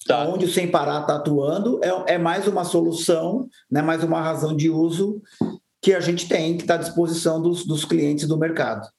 [0.07, 0.27] Tá.
[0.27, 3.83] Onde o Sem Parar está atuando é, é mais uma solução, né?
[3.83, 5.21] mais uma razão de uso
[5.79, 8.89] que a gente tem, que está à disposição dos, dos clientes do mercado.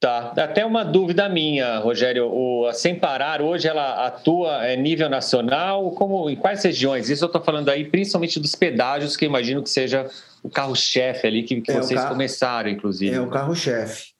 [0.00, 2.30] Tá, até uma dúvida minha, Rogério.
[2.30, 7.10] O, a Sem Parar hoje ela atua a nível nacional, como em quais regiões?
[7.10, 10.08] Isso eu estou falando aí principalmente dos pedágios, que imagino que seja
[10.40, 13.12] o carro-chefe ali que, que é vocês carro, começaram, inclusive.
[13.12, 14.12] É o carro-chefe.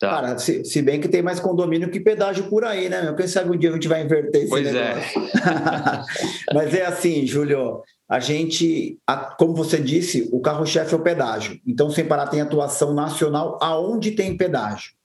[0.00, 0.08] Tá.
[0.08, 3.02] Cara, se, se, bem que tem mais condomínio que pedágio por aí, né?
[3.02, 3.14] Meu?
[3.14, 4.72] Quem sabe um dia a gente vai inverter esse pois é.
[4.72, 5.22] negócio.
[5.22, 6.54] É.
[6.56, 8.98] Mas é assim, Júlio, a gente,
[9.38, 11.60] como você disse, o carro-chefe é o pedágio.
[11.66, 14.98] Então, Sem Parar tem atuação nacional aonde tem pedágio.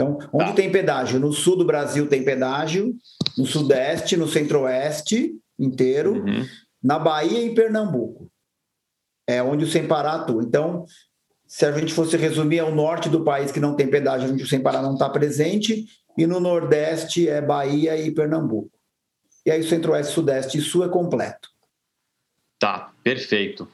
[0.00, 0.54] Então, onde tá.
[0.54, 1.20] tem pedágio?
[1.20, 2.94] No sul do Brasil tem pedágio,
[3.36, 6.46] no sudeste, no centro-oeste inteiro, uhum.
[6.82, 8.30] na Bahia e Pernambuco.
[9.26, 10.42] É onde o Sem Parar atua.
[10.42, 10.86] Então,
[11.46, 14.42] se a gente fosse resumir, é o norte do país que não tem pedágio, onde
[14.42, 15.84] o Sem Parar não está presente,
[16.16, 18.70] e no Nordeste é Bahia e Pernambuco.
[19.44, 21.50] E aí Centro-Oeste, Sudeste e Sul é completo.
[22.58, 23.68] Tá, perfeito.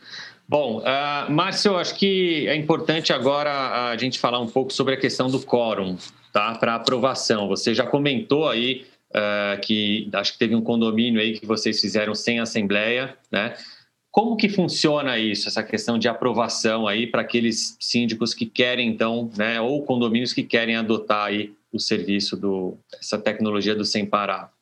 [0.48, 4.96] Bom, uh, Márcio, acho que é importante agora a gente falar um pouco sobre a
[4.96, 5.96] questão do quórum,
[6.32, 6.54] tá?
[6.54, 7.48] Para aprovação.
[7.48, 12.14] Você já comentou aí uh, que acho que teve um condomínio aí que vocês fizeram
[12.14, 13.54] sem assembleia, né?
[14.12, 19.30] Como que funciona isso, essa questão de aprovação aí para aqueles síndicos que querem então,
[19.36, 24.55] né, ou condomínios que querem adotar aí o serviço do essa tecnologia do sem parar?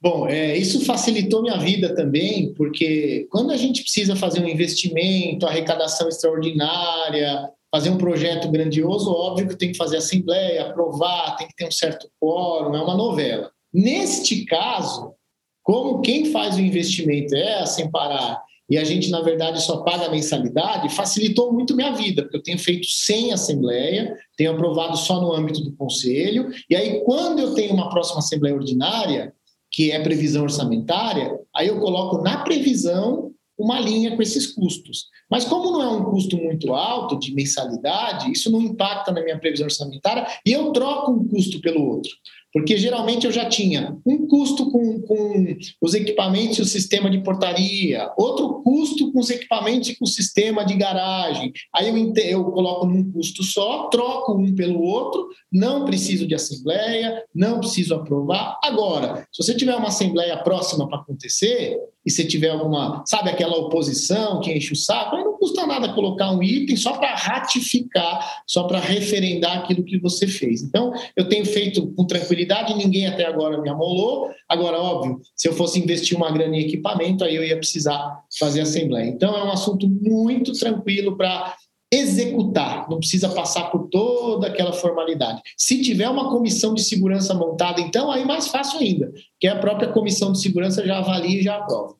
[0.00, 5.46] Bom, é, isso facilitou minha vida também, porque quando a gente precisa fazer um investimento,
[5.46, 11.56] arrecadação extraordinária, fazer um projeto grandioso, óbvio que tem que fazer assembleia, aprovar, tem que
[11.56, 13.50] ter um certo quórum, é uma novela.
[13.72, 15.14] Neste caso,
[15.62, 19.82] como quem faz o investimento é a Sem Parar e a gente, na verdade, só
[19.82, 24.96] paga a mensalidade, facilitou muito minha vida, porque eu tenho feito sem assembleia, tenho aprovado
[24.96, 29.32] só no âmbito do conselho, e aí, quando eu tenho uma próxima assembleia ordinária,
[29.76, 35.08] que é previsão orçamentária, aí eu coloco na previsão uma linha com esses custos.
[35.30, 39.38] Mas como não é um custo muito alto de mensalidade, isso não impacta na minha
[39.38, 42.10] previsão orçamentária e eu troco um custo pelo outro.
[42.56, 47.18] Porque geralmente eu já tinha um custo com, com os equipamentos e o sistema de
[47.22, 51.52] portaria, outro custo com os equipamentos e com o sistema de garagem.
[51.74, 57.22] Aí eu, eu coloco num custo só, troco um pelo outro, não preciso de assembleia,
[57.34, 58.58] não preciso aprovar.
[58.64, 63.58] Agora, se você tiver uma assembleia próxima para acontecer, e se tiver alguma, sabe, aquela
[63.58, 68.42] oposição que enche o saco, aí não custa nada colocar um item só para ratificar,
[68.46, 70.62] só para referendar aquilo que você fez.
[70.62, 74.30] Então, eu tenho feito com tranquilidade, ninguém até agora me amolou.
[74.48, 78.62] Agora, óbvio, se eu fosse investir uma grana em equipamento, aí eu ia precisar fazer
[78.62, 79.08] assembleia.
[79.08, 81.54] Então, é um assunto muito tranquilo para
[81.92, 85.40] executar, não precisa passar por toda aquela formalidade.
[85.56, 89.92] Se tiver uma comissão de segurança montada, então aí mais fácil ainda, que a própria
[89.92, 91.94] comissão de segurança já avalia e já aprova.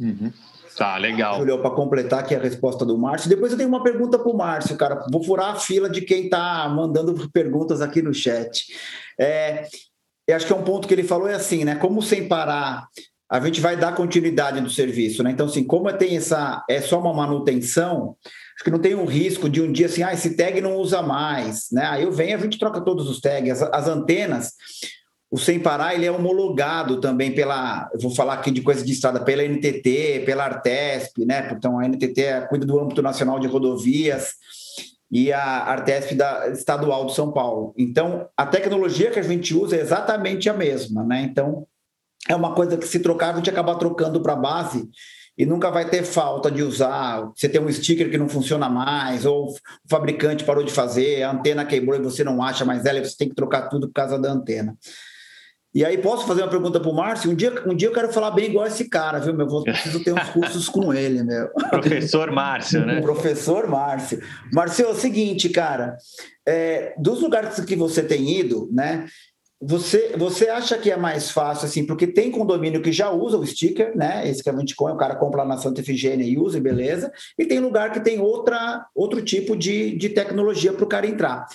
[0.00, 0.32] Uhum.
[0.76, 1.38] Tá, legal.
[1.38, 3.28] Julio, para completar aqui a resposta do Márcio.
[3.28, 5.04] Depois eu tenho uma pergunta para o Márcio, cara.
[5.10, 8.66] Vou furar a fila de quem está mandando perguntas aqui no chat.
[9.18, 9.66] É,
[10.26, 11.76] eu acho que é um ponto que ele falou é assim, né?
[11.76, 12.88] Como sem parar,
[13.30, 15.30] a gente vai dar continuidade do serviço, né?
[15.30, 16.64] Então, assim, como tem essa.
[16.68, 18.16] É só uma manutenção,
[18.54, 21.02] acho que não tem um risco de um dia assim, ah, esse tag não usa
[21.02, 21.84] mais, né?
[21.86, 24.52] Aí eu venho, a gente troca todos os tags, as, as antenas,
[25.34, 29.18] o Sem Parar, ele é homologado também pela, vou falar aqui de coisa de estrada,
[29.18, 31.50] pela NTT, pela Artesp, né?
[31.50, 34.34] Então a NTT é, cuida do âmbito nacional de rodovias
[35.10, 37.74] e a Artesp da estadual de São Paulo.
[37.76, 41.22] Então, a tecnologia que a gente usa é exatamente a mesma, né?
[41.22, 41.66] Então,
[42.28, 44.88] é uma coisa que se trocar, a gente acaba trocando para base
[45.36, 47.28] e nunca vai ter falta de usar.
[47.34, 49.54] Você tem um sticker que não funciona mais, ou o
[49.90, 53.28] fabricante parou de fazer, a antena quebrou e você não acha mais ela, você tem
[53.28, 54.78] que trocar tudo por causa da antena.
[55.74, 57.32] E aí, posso fazer uma pergunta para o Márcio?
[57.32, 59.48] Um dia, um dia eu quero falar bem igual esse cara, viu, meu?
[59.48, 61.48] Vou, preciso ter uns cursos com ele, meu.
[61.68, 63.00] Professor Márcio, né?
[63.00, 64.22] Professor Márcio.
[64.52, 65.96] Márcio, é o seguinte, cara.
[66.46, 69.06] É, dos lugares que você tem ido, né?
[69.60, 73.46] Você, você acha que é mais fácil, assim, porque tem condomínio que já usa o
[73.46, 74.28] sticker, né?
[74.28, 77.10] Esse que a gente o cara compra lá na Santa Efigênia e usa, e beleza.
[77.36, 81.46] E tem lugar que tem outra, outro tipo de, de tecnologia para o cara entrar.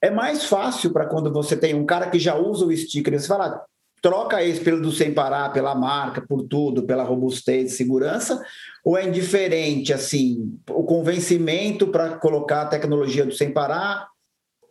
[0.00, 3.26] É mais fácil para quando você tem um cara que já usa o sticker, você
[3.26, 3.62] fala,
[4.02, 8.42] troca esse pelo do sem parar, pela marca, por tudo, pela robustez e segurança,
[8.84, 14.06] ou é indiferente, assim, o convencimento para colocar a tecnologia do sem parar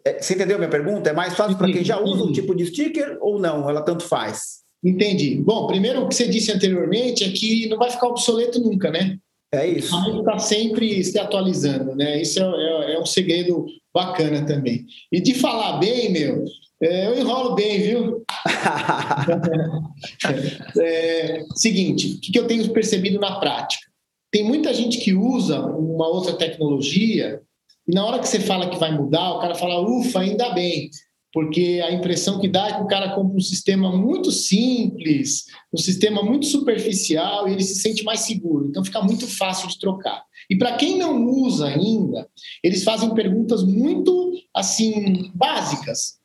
[0.06, 1.10] É, você entendeu a minha pergunta?
[1.10, 3.70] É mais fácil para quem já usa um tipo de sticker ou não?
[3.70, 4.62] Ela tanto faz?
[4.84, 5.38] Entendi.
[5.38, 9.18] Bom, primeiro o que você disse anteriormente é que não vai ficar obsoleto nunca, né?
[9.54, 9.96] É isso.
[10.20, 12.22] Está sempre se atualizando, né?
[12.22, 12.73] Isso é, é,
[13.04, 14.86] um segredo bacana também.
[15.12, 16.44] E de falar bem, meu,
[16.82, 18.24] é, eu enrolo bem, viu?
[20.82, 23.84] é, seguinte, o que eu tenho percebido na prática?
[24.32, 27.42] Tem muita gente que usa uma outra tecnologia
[27.88, 30.90] e na hora que você fala que vai mudar, o cara fala, ufa, ainda bem
[31.34, 35.78] porque a impressão que dá é que o cara compra um sistema muito simples, um
[35.78, 38.68] sistema muito superficial e ele se sente mais seguro.
[38.68, 40.24] Então fica muito fácil de trocar.
[40.54, 42.30] E para quem não usa ainda,
[42.64, 46.20] eles fazem perguntas muito assim básicas.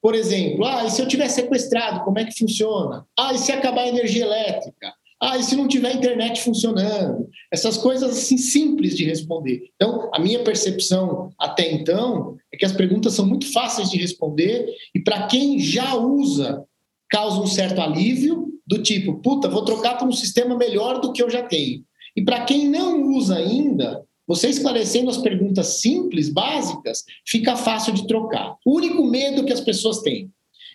[0.00, 3.04] Por exemplo, ah, e se eu tiver sequestrado, como é que funciona?
[3.18, 4.94] Ah, e se acabar a energia elétrica?
[5.20, 7.28] Ah, e se não tiver internet funcionando?
[7.52, 9.64] Essas coisas assim simples de responder.
[9.74, 14.64] Então, a minha percepção até então é que as perguntas são muito fáceis de responder
[14.94, 16.64] e para quem já usa,
[17.10, 21.20] causa um certo alívio do tipo, puta, vou trocar por um sistema melhor do que
[21.20, 21.82] eu já tenho.
[22.16, 28.06] E para quem não usa ainda, você esclarecendo as perguntas simples, básicas, fica fácil de
[28.06, 28.56] trocar.
[28.64, 30.30] O único medo que as pessoas têm.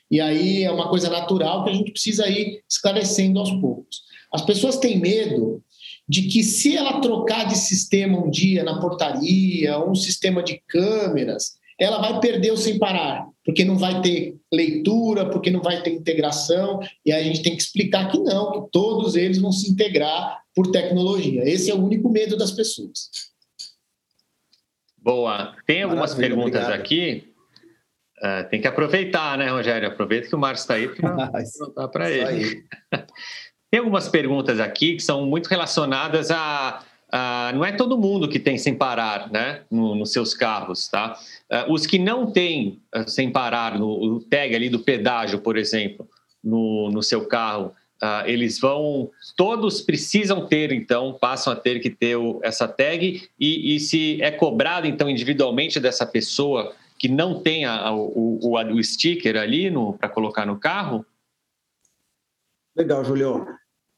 [0.09, 4.03] E aí é uma coisa natural que a gente precisa ir esclarecendo aos poucos.
[4.31, 5.63] As pessoas têm medo
[6.07, 10.61] de que se ela trocar de sistema um dia na portaria, ou um sistema de
[10.67, 15.82] câmeras, ela vai perder o sem parar, porque não vai ter leitura, porque não vai
[15.82, 19.54] ter integração, e aí a gente tem que explicar que não, que todos eles vão
[19.54, 21.48] se integrar por tecnologia.
[21.48, 23.10] Esse é o único medo das pessoas.
[24.98, 25.56] Boa.
[25.66, 26.82] Tem algumas Maravilha, perguntas obrigado.
[26.82, 27.34] aqui.
[28.18, 29.88] Uh, tem que aproveitar, né, Rogério?
[29.88, 32.66] Aproveita que o Márcio está aí para perguntar para ele.
[33.72, 38.39] Tem algumas perguntas aqui que são muito relacionadas a, a não é todo mundo que
[38.39, 41.18] tem sem parar, né, no, nos seus carros, tá?
[41.52, 46.08] Uh, os que não têm uh, sem parar no, tag ali do pedágio, por exemplo,
[46.43, 47.74] no, no seu carro,
[48.04, 53.30] uh, eles vão, todos precisam ter, então, passam a ter que ter o, essa tag
[53.39, 58.58] e, e, se é cobrado, então, individualmente dessa pessoa que não tem a, o, o,
[58.58, 61.06] o sticker ali para colocar no carro,
[62.78, 63.48] Legal, Julio.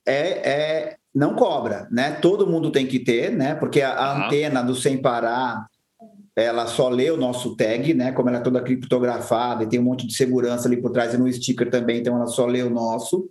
[0.08, 2.12] É, é, não cobra, né?
[2.12, 3.54] Todo mundo tem que ter, né?
[3.54, 5.68] Porque a, a antena do Sem Parar,
[6.44, 8.12] ela só lê o nosso tag, né?
[8.12, 11.18] Como ela é toda criptografada e tem um monte de segurança ali por trás e
[11.18, 13.30] no sticker também, então ela só lê o nosso.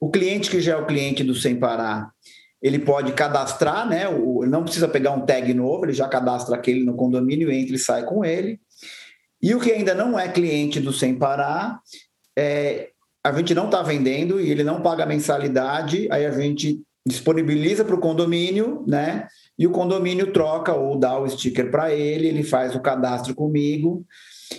[0.00, 2.10] O cliente que já é o cliente do Sem Parar,
[2.62, 4.08] ele pode cadastrar, né?
[4.08, 7.78] O, não precisa pegar um tag novo, ele já cadastra aquele no condomínio, entra e
[7.78, 8.60] sai com ele.
[9.42, 11.80] E o que ainda não é cliente do Sem Parar,
[12.36, 12.90] é,
[13.22, 17.94] a gente não está vendendo e ele não paga mensalidade, aí a gente disponibiliza para
[17.94, 19.28] o condomínio, né?
[19.58, 24.04] E o condomínio troca ou dá o sticker para ele, ele faz o cadastro comigo,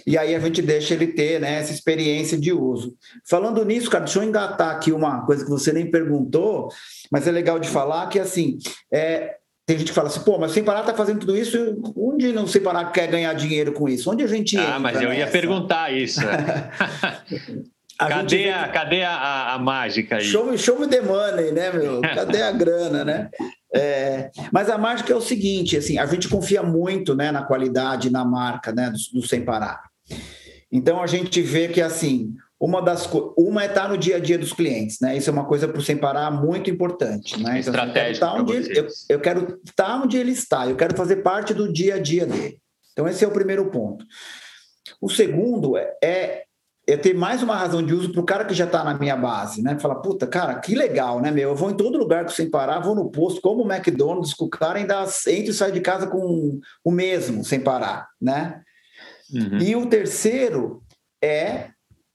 [0.05, 2.95] e aí a gente deixa ele ter né, essa experiência de uso.
[3.27, 6.69] Falando nisso, cara, deixa eu engatar aqui uma coisa que você nem perguntou,
[7.11, 8.57] mas é legal de falar que assim.
[8.91, 9.35] É,
[9.65, 11.57] tem gente que fala assim, pô, mas Sem Parar tá fazendo tudo isso,
[11.97, 14.11] onde não Sem Parar quer ganhar dinheiro com isso?
[14.11, 15.21] Onde a gente Ah, mas eu nessa?
[15.21, 16.21] ia perguntar isso.
[17.97, 20.21] A cadê, a, cadê a, a, mágica aí?
[20.25, 22.01] Show, show me the money, né, meu?
[22.13, 23.29] Cadê a grana, né?
[23.75, 28.09] É, mas a mágica é o seguinte, assim, a gente confia muito né, na qualidade,
[28.09, 29.83] na marca né, do, do Sem Parar.
[30.71, 33.07] Então a gente vê que assim, uma das
[33.37, 35.17] uma é estar tá no dia a dia dos clientes, né?
[35.17, 37.59] Isso é uma coisa para o Sem Parar muito importante, né?
[37.59, 40.95] Então, Estratégico assim, eu, quero ele, eu, eu quero estar onde ele está, eu quero
[40.95, 42.57] fazer parte do dia a dia dele.
[42.93, 44.05] Então esse é o primeiro ponto.
[45.01, 46.44] O segundo é, é
[46.87, 49.15] é ter mais uma razão de uso para o cara que já está na minha
[49.15, 49.77] base, né?
[49.79, 51.49] Fala, puta, cara, que legal, né, meu?
[51.49, 54.49] Eu vou em todo lugar sem parar, vou no posto, como o McDonald's, que o
[54.49, 58.61] cara ainda entra e sai de casa com o mesmo, sem parar, né?
[59.33, 59.57] Uhum.
[59.57, 60.83] E o terceiro
[61.23, 61.69] é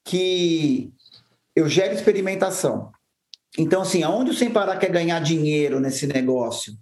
[0.04, 0.92] que
[1.54, 2.90] eu gero experimentação.
[3.58, 6.72] Então, assim, aonde o Sem Parar quer ganhar dinheiro nesse negócio?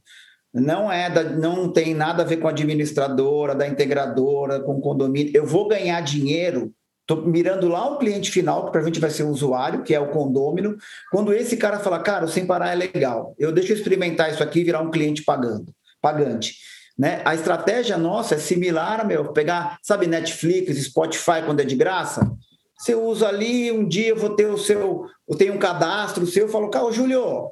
[0.52, 4.80] Não é da, não tem nada a ver com a administradora, da integradora, com o
[4.80, 5.32] condomínio.
[5.34, 6.72] Eu vou ganhar dinheiro
[7.08, 9.94] Estou mirando lá o cliente final, que para a gente vai ser o usuário, que
[9.94, 10.76] é o condômino.
[11.10, 14.60] Quando esse cara fala, cara, o sem parar é legal, eu deixo experimentar isso aqui
[14.60, 16.56] e virar um cliente pagando, pagante.
[16.98, 17.22] Né?
[17.24, 22.30] A estratégia nossa é similar, meu, pegar, sabe, Netflix, Spotify, quando é de graça?
[22.76, 26.44] Você usa ali, um dia eu vou ter o seu, eu tenho um cadastro seu,
[26.44, 27.48] eu falo, cara, Júlio,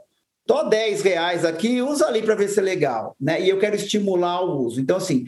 [0.47, 3.41] Tô 10 reais aqui, usa ali para ver se é legal, né?
[3.41, 4.81] E eu quero estimular o uso.
[4.81, 5.25] Então, assim,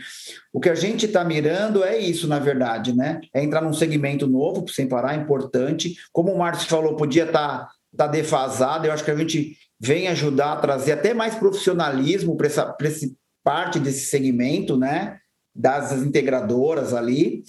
[0.53, 3.21] o que a gente está mirando é isso, na verdade, né?
[3.35, 5.97] É entrar num segmento novo, sem parar, importante.
[6.13, 8.87] Como o Márcio falou, podia estar tá, tá defasado.
[8.87, 13.07] Eu acho que a gente vem ajudar a trazer até mais profissionalismo para essa, essa
[13.43, 15.19] parte desse segmento, né?
[15.53, 17.43] Das integradoras ali.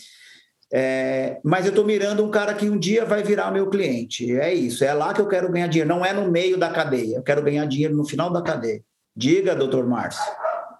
[0.72, 4.32] É, mas eu estou mirando um cara que um dia vai virar meu cliente.
[4.38, 7.15] É isso, é lá que eu quero ganhar dinheiro, não é no meio da cadeia.
[7.15, 8.82] Eu quero ganhar dinheiro no final da cadeia.
[9.15, 10.24] Diga, doutor Márcio.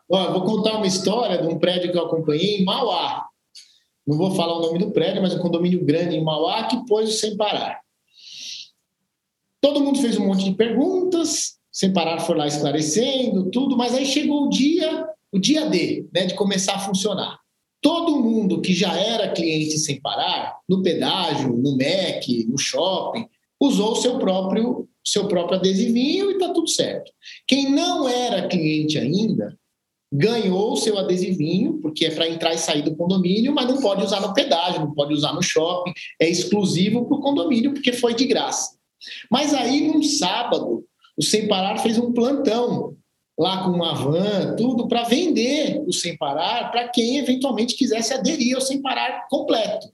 [0.10, 3.26] Ó, vou contar uma história de um prédio que eu acompanhei em Mauá.
[4.06, 7.20] Não vou falar o nome do prédio, mas um condomínio grande em Mauá que pôs
[7.20, 7.80] sem parar.
[9.62, 14.06] Todo mundo fez um monte de perguntas, sem parar foi lá esclarecendo tudo, mas aí
[14.06, 17.40] chegou o dia, o dia D, né, de começar a funcionar.
[17.82, 23.26] Todo mundo que já era cliente sem parar, no pedágio, no MEC, no shopping,
[23.60, 27.12] usou o seu próprio seu próprio adesivinho e está tudo certo.
[27.48, 29.58] Quem não era cliente ainda
[30.12, 34.04] ganhou o seu adesivinho, porque é para entrar e sair do condomínio, mas não pode
[34.04, 38.16] usar no pedágio, não pode usar no shopping, é exclusivo para o condomínio, porque foi
[38.16, 38.78] de graça.
[39.30, 40.84] Mas aí, num sábado,
[41.16, 42.96] o Sem Parar fez um plantão
[43.40, 48.54] lá com uma van, tudo, para vender o Sem Parar para quem eventualmente quisesse aderir
[48.54, 49.88] ao Sem Parar completo,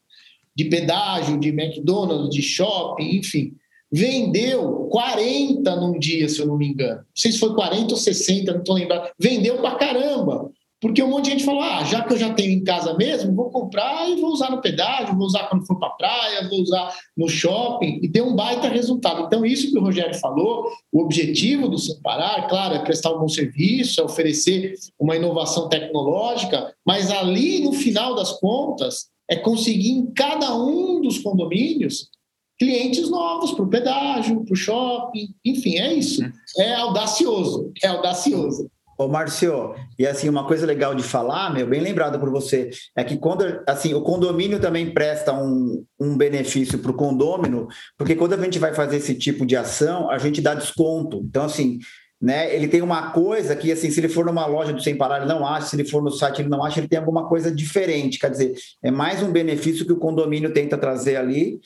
[0.56, 3.54] de pedágio, de McDonald's, de shopping, enfim.
[3.92, 6.98] Vendeu 40 num dia, se eu não me engano.
[6.98, 9.12] Não sei se foi 40 ou 60, não estou lembrado.
[9.20, 10.52] Vendeu para caramba.
[10.86, 13.34] Porque um monte de gente falou: ah, já que eu já tenho em casa mesmo,
[13.34, 16.62] vou comprar e vou usar no pedágio, vou usar quando for para a praia, vou
[16.62, 19.24] usar no shopping, e tem um baita resultado.
[19.24, 23.28] Então, isso que o Rogério falou, o objetivo do Separar, claro, é prestar um bom
[23.28, 30.06] serviço, é oferecer uma inovação tecnológica, mas ali, no final das contas, é conseguir em
[30.14, 32.12] cada um dos condomínios
[32.60, 36.24] clientes novos para o pedágio, para o shopping, enfim, é isso.
[36.24, 36.32] Hum.
[36.60, 38.70] É audacioso, é audacioso.
[38.98, 43.04] Ô, Márcio, e assim, uma coisa legal de falar, meu, bem lembrado por você, é
[43.04, 47.68] que quando, assim, o condomínio também presta um, um benefício para o condômino,
[47.98, 51.22] porque quando a gente vai fazer esse tipo de ação, a gente dá desconto.
[51.26, 51.80] Então, assim,
[52.22, 55.18] né, ele tem uma coisa que, assim, se ele for numa loja do Sem Parar,
[55.18, 57.52] ele não acha, se ele for no site, ele não acha, ele tem alguma coisa
[57.52, 58.18] diferente.
[58.18, 61.60] Quer dizer, é mais um benefício que o condomínio tenta trazer ali.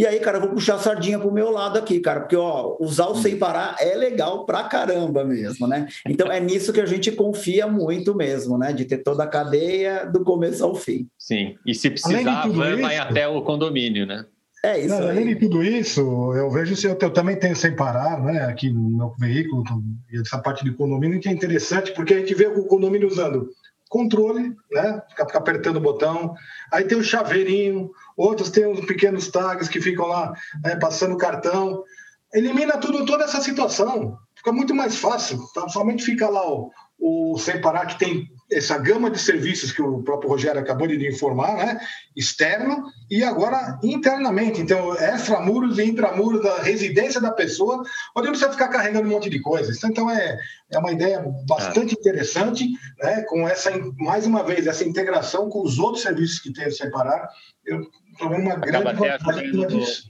[0.00, 2.74] E aí, cara, eu vou puxar a sardinha pro meu lado aqui, cara, porque ó,
[2.80, 5.88] usar o sem parar é legal pra caramba mesmo, né?
[6.08, 8.72] Então é nisso que a gente confia muito mesmo, né?
[8.72, 11.06] De ter toda a cadeia do começo ao fim.
[11.18, 14.24] Sim, e se precisar, vai, isso, vai até o condomínio, né?
[14.64, 14.88] É isso.
[14.88, 16.00] Não, além de tudo isso,
[16.34, 18.46] eu vejo se eu, eu, também tenho sem parar, né?
[18.46, 19.62] Aqui no meu veículo,
[20.10, 23.50] e essa parte de condomínio que é interessante, porque a gente vê o condomínio usando
[23.90, 25.02] controle, né?
[25.10, 26.34] Fica, fica apertando o botão.
[26.72, 27.90] Aí tem o chaveirinho,
[28.20, 31.82] outros têm uns pequenos tags que ficam lá né, passando cartão.
[32.32, 34.16] Elimina tudo, toda essa situação.
[34.36, 35.38] Fica muito mais fácil.
[35.54, 35.68] Tá?
[35.68, 40.02] Somente fica lá o, o sem parar que tem essa gama de serviços que o
[40.02, 41.80] próprio Rogério acabou de informar, né?
[42.16, 44.60] externo e agora internamente.
[44.60, 47.82] Então, extramuros e intramuros da residência da pessoa,
[48.16, 49.82] onde não precisa ficar carregando um monte de coisas.
[49.84, 50.38] Então, é,
[50.70, 51.98] é uma ideia bastante é.
[51.98, 52.68] interessante,
[53.00, 53.22] né?
[53.28, 57.28] com essa, mais uma vez, essa integração com os outros serviços que tem a separar.
[57.64, 57.80] Eu
[58.28, 59.52] vendo uma grande vantagem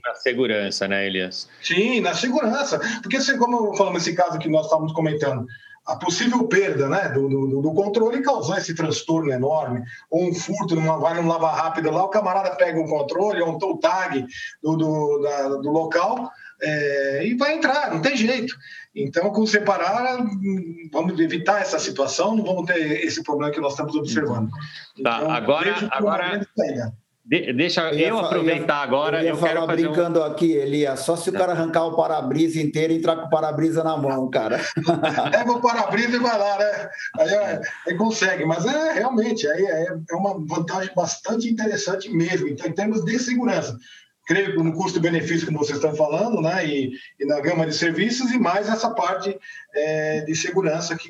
[0.03, 1.49] na segurança, né, Elias?
[1.61, 2.79] Sim, na segurança.
[3.01, 5.45] Porque, assim, como falamos nesse caso que nós estávamos comentando,
[5.85, 9.83] a possível perda né, do, do, do, controle causou esse transtorno enorme.
[10.09, 13.49] Ou um furto, numa, vai num lava rápido lá, o camarada pega o controle, ou
[13.49, 14.25] um tag
[14.61, 16.31] do, do, da, do local
[16.61, 18.55] é, e vai entrar, não tem jeito.
[18.95, 20.19] Então, com separar,
[20.91, 24.49] vamos evitar essa situação, não vamos ter esse problema que nós estamos observando.
[25.03, 26.47] Tá, então, agora, agora,
[27.23, 29.23] de, deixa eu, eu aproveitar eu agora.
[29.23, 30.23] Eu, eu quero fazer brincando um...
[30.23, 33.83] aqui, Elias, só se o cara arrancar o para-brisa inteiro e entrar com o para-brisa
[33.83, 34.59] na mão, cara.
[35.31, 36.89] Pega o para-brisa e vai lá, né?
[37.19, 42.47] Aí, aí, consegue, mas é realmente aí é, é uma vantagem bastante interessante mesmo.
[42.47, 43.77] Então, em termos de segurança,
[44.25, 46.65] creio no custo-benefício que vocês estão falando, né?
[46.65, 49.37] E, e, na gama de serviços, e mais essa parte
[49.75, 51.09] é, de segurança que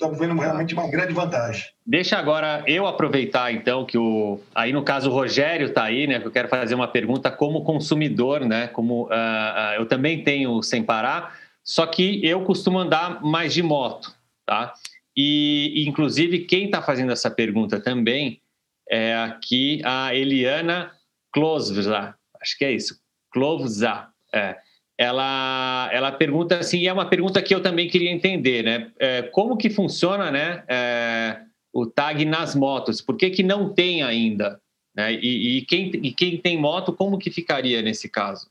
[0.00, 1.66] estamos vendo realmente uma grande vantagem.
[1.86, 4.40] Deixa agora eu aproveitar, então, que o.
[4.54, 6.18] Aí, no caso, o Rogério está aí, né?
[6.18, 8.68] Que eu quero fazer uma pergunta como consumidor, né?
[8.68, 13.62] Como uh, uh, eu também tenho sem parar, só que eu costumo andar mais de
[13.62, 14.10] moto,
[14.46, 14.72] tá?
[15.14, 18.40] E, inclusive, quem está fazendo essa pergunta também
[18.88, 20.92] é aqui a Eliana
[21.32, 22.98] Klosvza, acho que é isso,
[23.30, 24.06] Klovza.
[24.32, 24.56] É
[25.00, 28.92] ela, ela pergunta assim, e é uma pergunta que eu também queria entender, né?
[28.98, 31.40] É, como que funciona né, é,
[31.72, 33.00] o tag nas motos?
[33.00, 34.60] Por que, que não tem ainda?
[34.94, 35.14] Né?
[35.14, 38.46] E, e, quem, e quem tem moto, como que ficaria nesse caso?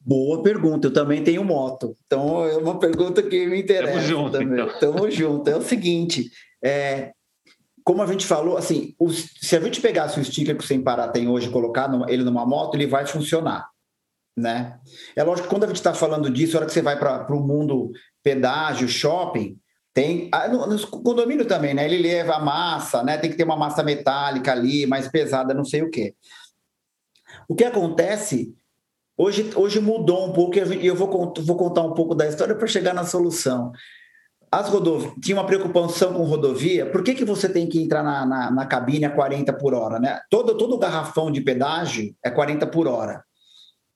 [0.00, 1.96] Boa pergunta, eu também tenho moto.
[2.04, 3.92] Então é uma pergunta que me interessa.
[3.92, 4.60] Tamo junto, também.
[4.60, 4.74] Então.
[4.80, 5.48] Tamo junto.
[5.48, 7.12] É o seguinte, é,
[7.84, 10.82] como a gente falou, assim, os, se a gente pegasse o sticker que o Sem
[10.82, 13.68] Parar tem hoje e colocar ele numa moto, ele vai funcionar
[14.38, 14.78] né?
[15.14, 17.34] É lógico que quando a gente está falando disso, a hora que você vai para
[17.34, 17.90] o mundo
[18.22, 19.58] pedágio, shopping,
[19.94, 21.84] Tem, ah, no, no condomínio também, né?
[21.84, 23.18] Ele leva a massa, né?
[23.18, 26.14] Tem que ter uma massa metálica ali, mais pesada, não sei o quê.
[27.48, 28.54] O que acontece
[29.16, 32.66] hoje, hoje mudou um pouco e eu vou, vou contar um pouco da história para
[32.66, 33.72] chegar na solução.
[34.50, 38.24] As rodovias, tinha uma preocupação com rodovia, por que, que você tem que entrar na,
[38.24, 39.98] na, na cabine a 40 por hora?
[39.98, 40.18] Né?
[40.30, 43.22] Todo, todo garrafão de pedágio é 40 por hora.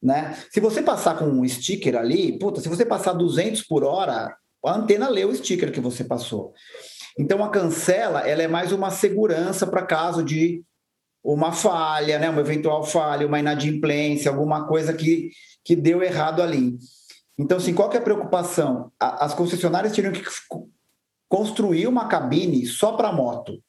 [0.03, 0.37] Né?
[0.51, 4.75] Se você passar com um sticker ali, puta, se você passar 200 por hora, a
[4.75, 6.53] antena lê o sticker que você passou.
[7.19, 10.63] Então a cancela ela é mais uma segurança para caso de
[11.23, 15.31] uma falha, né, uma eventual falha, uma inadimplência, alguma coisa que,
[15.65, 16.77] que deu errado ali.
[17.39, 18.91] Então, assim, qual que é a preocupação?
[18.99, 20.23] As concessionárias teriam que
[21.29, 23.63] construir uma cabine só para moto,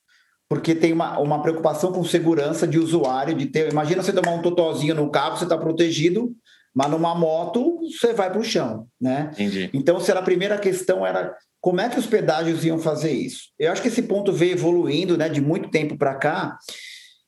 [0.53, 3.71] porque tem uma, uma preocupação com segurança de usuário, de ter.
[3.71, 6.31] Imagina você tomar um totozinho no carro, você está protegido,
[6.75, 9.31] mas numa moto você vai para o chão, né?
[9.33, 9.71] Entendi.
[9.73, 13.45] Então, será a primeira questão era como é que os pedágios iam fazer isso?
[13.57, 16.55] Eu acho que esse ponto veio evoluindo, né, de muito tempo para cá,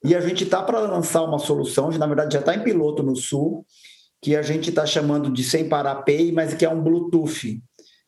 [0.04, 3.16] e a gente está para lançar uma solução, na verdade já está em piloto no
[3.16, 3.66] Sul,
[4.22, 7.60] que a gente está chamando de sem parar Pay, mas que é um Bluetooth.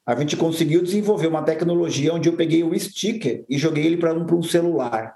[0.08, 4.14] A gente conseguiu desenvolver uma tecnologia onde eu peguei o sticker e joguei ele para
[4.14, 5.16] um, um celular.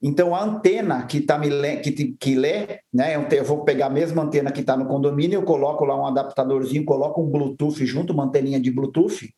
[0.00, 1.50] Então, a antena que, tá me
[1.80, 3.16] que, que lê, né?
[3.30, 6.86] Eu vou pegar a mesma antena que está no condomínio, eu coloco lá um adaptadorzinho,
[6.86, 9.28] coloco um Bluetooth junto, uma anteninha de Bluetooth,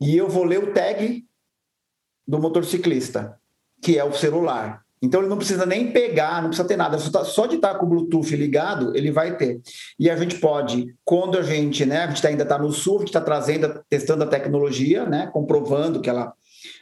[0.00, 1.24] e eu vou ler o tag
[2.26, 3.40] do motociclista,
[3.82, 4.84] que é o celular.
[5.02, 7.88] Então ele não precisa nem pegar, não precisa ter nada, só de estar com o
[7.88, 9.60] Bluetooth ligado, ele vai ter.
[9.98, 12.98] E a gente pode, quando a gente, né, a gente ainda está no sul, a
[13.00, 16.32] gente está trazendo, testando a tecnologia, né, comprovando que ela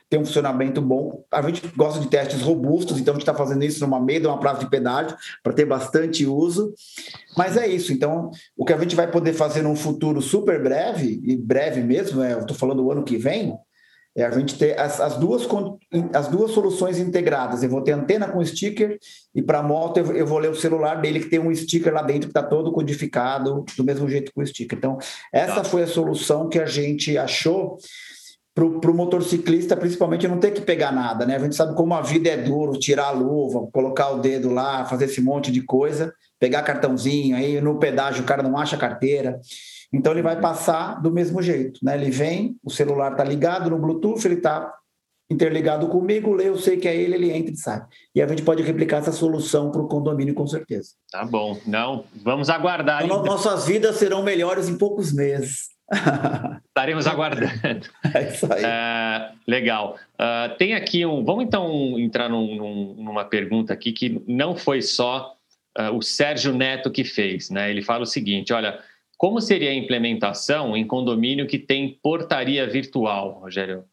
[0.09, 1.25] tem um funcionamento bom.
[1.33, 4.27] A gente gosta de testes robustos, então a gente está fazendo isso numa meia de
[4.27, 6.73] uma praça de pedágio para ter bastante uso.
[7.37, 7.93] Mas é isso.
[7.93, 12.23] Então, o que a gente vai poder fazer num futuro super breve, e breve mesmo,
[12.23, 13.57] é, eu estou falando o ano que vem,
[14.17, 15.47] é a gente ter as, as, duas,
[16.15, 17.63] as duas soluções integradas.
[17.63, 18.99] Eu vou ter antena com sticker
[19.35, 22.01] e para moto eu, eu, vou ler o celular dele que tem um sticker lá
[22.01, 24.79] dentro que está todo codificado do mesmo jeito que o sticker.
[24.79, 24.97] Então,
[25.31, 25.65] essa tá.
[25.65, 27.77] foi a solução que a gente achou
[28.55, 31.37] para o motociclista, principalmente, não ter que pegar nada, né?
[31.37, 34.87] A gente sabe como a vida é duro, tirar a luva, colocar o dedo lá,
[34.87, 39.39] fazer esse monte de coisa, pegar cartãozinho, aí no pedágio o cara não acha carteira.
[39.93, 41.95] Então ele vai passar do mesmo jeito, né?
[41.95, 44.73] Ele vem, o celular está ligado no Bluetooth, ele está
[45.31, 47.85] interligado comigo, lê, eu sei que é ele, ele entra e sai.
[48.15, 50.91] E a gente pode replicar essa solução para o condomínio com certeza.
[51.11, 53.05] Tá bom, não, vamos aguardar.
[53.05, 55.75] Então, nossas vidas serão melhores em poucos meses.
[56.69, 57.87] Estaremos aguardando.
[58.15, 58.63] É isso aí.
[58.63, 59.97] Uh, legal.
[60.15, 61.25] Uh, tem aqui um.
[61.25, 65.35] Vamos então entrar num, num, numa pergunta aqui que não foi só
[65.79, 67.71] uh, o Sérgio Neto que fez, né?
[67.71, 68.81] Ele fala o seguinte: olha,
[69.17, 73.85] como seria a implementação em condomínio que tem portaria virtual, Rogério?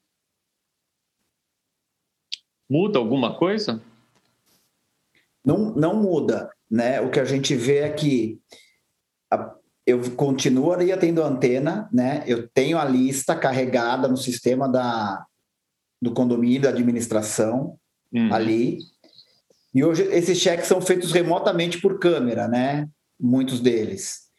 [2.70, 3.82] Muda alguma coisa?
[5.46, 7.02] Não, não muda, né?
[7.02, 8.40] O que a gente vê é que
[9.32, 9.56] a
[9.86, 12.24] eu continuaria tendo antena, né?
[12.26, 15.26] Eu tenho a lista carregada no sistema da,
[16.02, 17.78] do condomínio, da administração,
[18.14, 18.34] uhum.
[18.34, 18.80] ali.
[19.76, 22.88] E hoje esses cheques são feitos remotamente por câmera, né?
[23.20, 24.30] Muitos deles.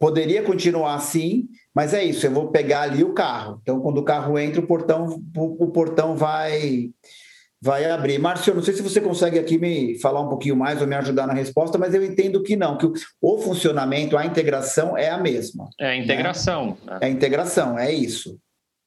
[0.00, 2.26] Poderia continuar assim, mas é isso.
[2.26, 3.60] Eu vou pegar ali o carro.
[3.60, 6.90] Então, quando o carro entra, o portão, o, o portão vai
[7.62, 8.18] vai abrir.
[8.18, 11.26] Márcio, não sei se você consegue aqui me falar um pouquinho mais ou me ajudar
[11.26, 15.18] na resposta, mas eu entendo que não, que o, o funcionamento, a integração é a
[15.18, 15.68] mesma.
[15.78, 16.78] É a integração.
[16.86, 16.98] Né?
[17.02, 18.38] É a integração, é isso.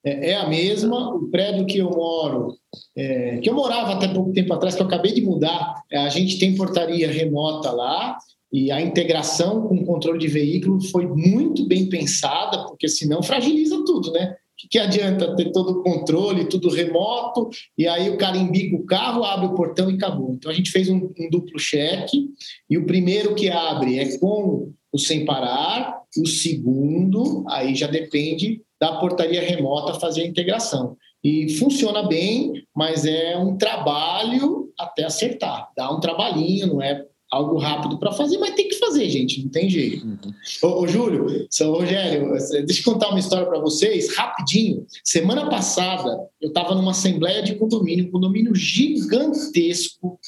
[0.03, 1.15] É, é, a mesma.
[1.15, 2.57] O prédio que eu moro,
[2.97, 6.39] é, que eu morava até pouco tempo atrás, que eu acabei de mudar, a gente
[6.39, 8.17] tem portaria remota lá.
[8.53, 13.83] E a integração com o controle de veículo foi muito bem pensada, porque senão fragiliza
[13.83, 14.35] tudo, né?
[14.63, 18.85] que, que adianta ter todo o controle, tudo remoto, e aí o cara embica o
[18.85, 20.33] carro, abre o portão e acabou.
[20.33, 22.29] Então a gente fez um, um duplo cheque,
[22.69, 28.61] e o primeiro que abre é com o sem parar, o segundo, aí já depende
[28.79, 30.95] da portaria remota fazer a integração.
[31.23, 35.69] E funciona bem, mas é um trabalho até acertar.
[35.75, 39.49] Dá um trabalhinho, não é algo rápido para fazer, mas tem que fazer, gente, não
[39.49, 40.05] tem jeito.
[40.05, 40.17] Uhum.
[40.61, 42.31] Ô, ô, Júlio, São Rogério,
[42.65, 44.85] deixa eu contar uma história para vocês, rapidinho.
[45.03, 50.19] Semana passada, eu estava numa assembleia de condomínio, um condomínio gigantesco,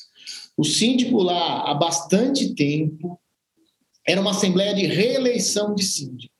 [0.57, 3.19] o síndico lá há bastante tempo,
[4.07, 6.34] era uma assembleia de reeleição de síndico.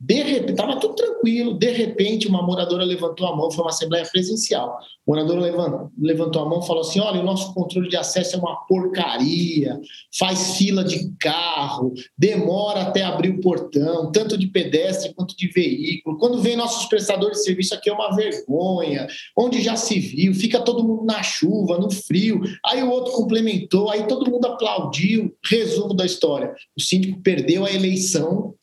[0.00, 1.58] De repente, estava tudo tranquilo.
[1.58, 4.78] De repente, uma moradora levantou a mão, foi uma assembleia presencial.
[5.06, 8.36] O morador levantou, levantou a mão e falou assim: olha, o nosso controle de acesso
[8.36, 9.78] é uma porcaria,
[10.18, 16.16] faz fila de carro, demora até abrir o portão, tanto de pedestre quanto de veículo.
[16.16, 20.60] Quando vem nossos prestadores de serviço aqui é uma vergonha, onde já se viu, fica
[20.60, 22.40] todo mundo na chuva, no frio.
[22.64, 25.34] Aí o outro complementou, aí todo mundo aplaudiu.
[25.44, 28.54] Resumo da história: o síndico perdeu a eleição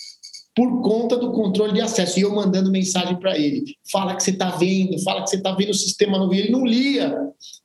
[0.58, 2.18] por conta do controle de acesso.
[2.18, 5.52] E eu mandando mensagem para ele: fala que você está vendo, fala que você está
[5.52, 6.34] vendo o sistema novo.
[6.34, 7.16] E ele não lia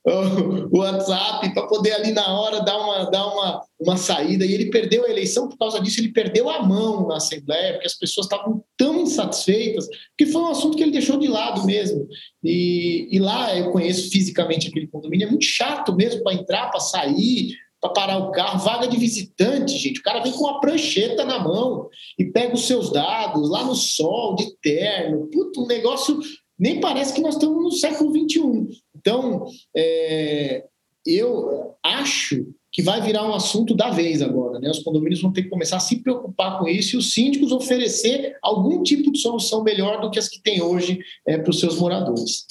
[0.71, 4.45] o WhatsApp para poder ali na hora dar uma, dar uma, uma saída.
[4.45, 7.87] E ele perdeu a eleição por causa disso, ele perdeu a mão na Assembleia, porque
[7.87, 12.07] as pessoas estavam tão insatisfeitas, que foi um assunto que ele deixou de lado mesmo.
[12.43, 16.79] E, e lá eu conheço fisicamente aquele condomínio, é muito chato mesmo para entrar, para
[16.79, 19.99] sair para parar o carro, vaga de visitante, gente.
[19.99, 23.75] O cara vem com uma prancheta na mão e pega os seus dados lá no
[23.75, 25.27] sol, de terno.
[25.27, 26.17] Puta, um negócio.
[26.57, 28.79] Nem parece que nós estamos no século XXI.
[28.95, 30.63] Então, é,
[31.05, 34.59] eu acho que vai virar um assunto da vez agora.
[34.59, 34.69] Né?
[34.69, 38.37] Os condomínios vão ter que começar a se preocupar com isso e os síndicos oferecer
[38.41, 41.77] algum tipo de solução melhor do que as que tem hoje é, para os seus
[41.77, 42.45] moradores.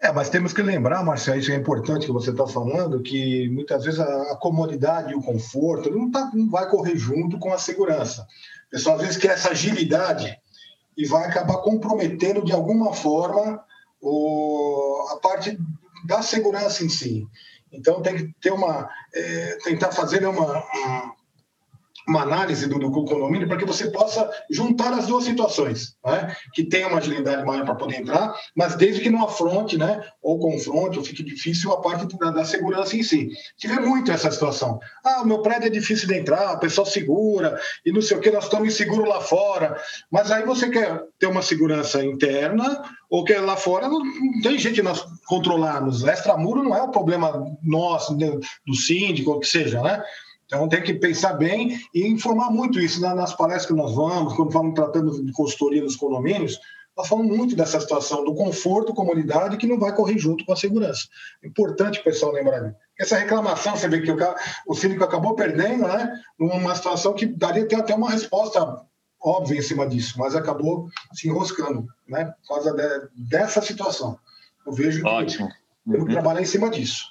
[0.00, 3.84] É, mas temos que lembrar, Marcelo, isso é importante que você está falando, que muitas
[3.84, 7.58] vezes a, a comodidade e o conforto não, tá, não vai correr junto com a
[7.58, 8.22] segurança.
[8.68, 10.38] O pessoal às vezes quer essa agilidade
[10.96, 13.60] e vai acabar comprometendo de alguma forma
[14.00, 15.58] o, a parte
[16.04, 17.26] da segurança em si.
[17.72, 21.14] Então tem que ter uma é, tentar fazer uma, uma
[22.08, 26.34] uma análise do, do condomínio para que você possa juntar as duas situações, né?
[26.54, 30.38] que tenha uma agilidade maior para poder entrar, mas desde que não afronte, né, ou
[30.38, 33.28] confronte, ou fique difícil a parte da, da segurança em si.
[33.56, 34.78] Tive muito essa situação.
[35.04, 38.20] Ah, o meu prédio é difícil de entrar, o pessoal segura, e não sei o
[38.20, 39.80] que, nós estamos inseguros lá fora.
[40.10, 44.56] Mas aí você quer ter uma segurança interna, ou quer lá fora, não, não tem
[44.56, 46.04] de nós controlarmos.
[46.04, 50.02] Extramuro não é o problema nosso, do síndico, ou que seja, né?
[50.48, 54.50] Então tem que pensar bem e informar muito isso nas palestras que nós vamos, quando
[54.50, 56.58] vamos tratando de consultoria dos condomínios,
[56.96, 60.56] nós falamos muito dessa situação do conforto, comunidade, que não vai correr junto com a
[60.56, 61.06] segurança.
[61.44, 62.76] Importante o pessoal lembrar disso.
[62.98, 64.16] Essa reclamação, você vê que o,
[64.66, 66.20] o síndico acabou perdendo, né?
[66.36, 68.82] Numa situação que daria até uma resposta
[69.20, 72.32] óbvia em cima disso, mas acabou se enroscando, né?
[72.42, 74.18] Por causa de, dessa situação.
[74.66, 75.48] Eu vejo que Ótimo.
[75.84, 77.04] temos que trabalhar em cima disso.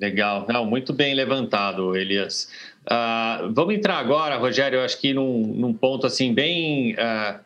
[0.00, 2.50] Legal, não, muito bem levantado, Elias.
[2.86, 7.38] Uh, vamos entrar agora, Rogério, eu acho que num, num ponto assim bem uh,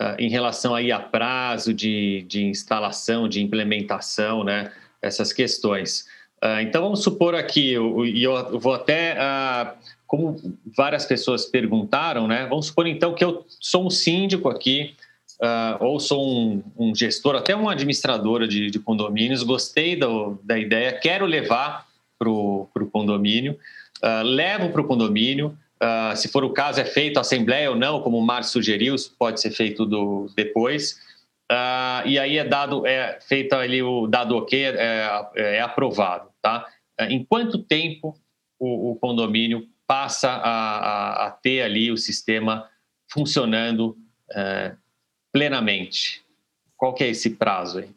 [0.00, 4.70] uh, em relação aí a prazo de, de instalação, de implementação, né?
[5.02, 6.06] Essas questões.
[6.60, 9.16] então vamos supor aqui, e eu, eu, vou até,
[10.08, 10.36] como
[10.76, 12.46] várias pessoas perguntaram, né?
[12.46, 14.96] Vamos supor então que eu sou um síndico aqui,
[15.78, 20.92] ou sou um, um, gestor, até uma administradora de, de condomínios, gostei do, da ideia,
[20.92, 21.87] quero levar
[22.18, 23.58] para o condomínio
[24.02, 25.56] uh, levam para o condomínio.
[25.80, 29.14] Uh, se for o caso, é feito assembleia ou não, como o Márcio sugeriu, isso
[29.18, 31.00] pode ser feito do, depois.
[31.50, 34.74] Uh, e aí é dado, é feito ali o dado ok, é,
[35.34, 36.66] é, é aprovado, tá?
[37.08, 38.18] em quanto tempo
[38.58, 42.68] o, o condomínio passa a, a, a, ter ali o sistema
[43.08, 43.96] funcionando
[44.30, 44.76] uh,
[45.32, 46.22] plenamente?
[46.76, 47.90] Qual que é esse prazo aí?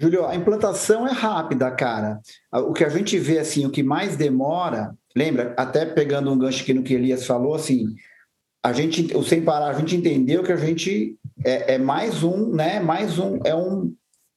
[0.00, 2.20] Júlio, a implantação é rápida, cara.
[2.52, 6.62] O que a gente vê, assim, o que mais demora, lembra, até pegando um gancho
[6.62, 7.94] aqui no que Elias falou, assim,
[8.62, 12.54] a gente, o sem parar, a gente entendeu que a gente é, é mais um,
[12.54, 13.92] né, mais um, é um,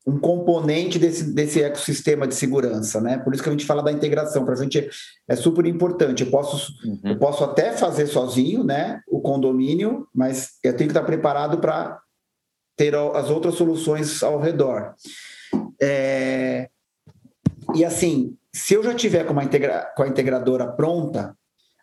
[0.05, 3.19] um componente desse, desse ecossistema de segurança, né?
[3.19, 4.89] Por isso que a gente fala da integração, para a gente
[5.27, 6.23] é super importante.
[6.23, 6.99] Eu posso, uhum.
[7.03, 11.99] eu posso até fazer sozinho, né, o condomínio, mas eu tenho que estar preparado para
[12.75, 14.95] ter as outras soluções ao redor.
[15.81, 16.69] É...
[17.73, 19.91] E assim, se eu já tiver com, uma integra...
[19.95, 21.35] com a integradora pronta,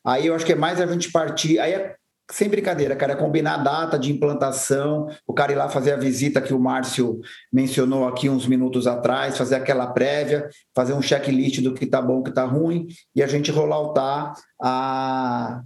[0.05, 1.59] aí eu acho que é mais a gente partir.
[1.59, 1.97] Aí é
[2.31, 5.97] sem brincadeira, cara, é combinar a data de implantação, o cara ir lá fazer a
[5.97, 7.21] visita que o Márcio
[7.51, 12.23] mencionou aqui uns minutos atrás, fazer aquela prévia, fazer um checklist do que tá bom,
[12.23, 12.87] que tá ruim,
[13.17, 15.63] e a gente rolloutar a,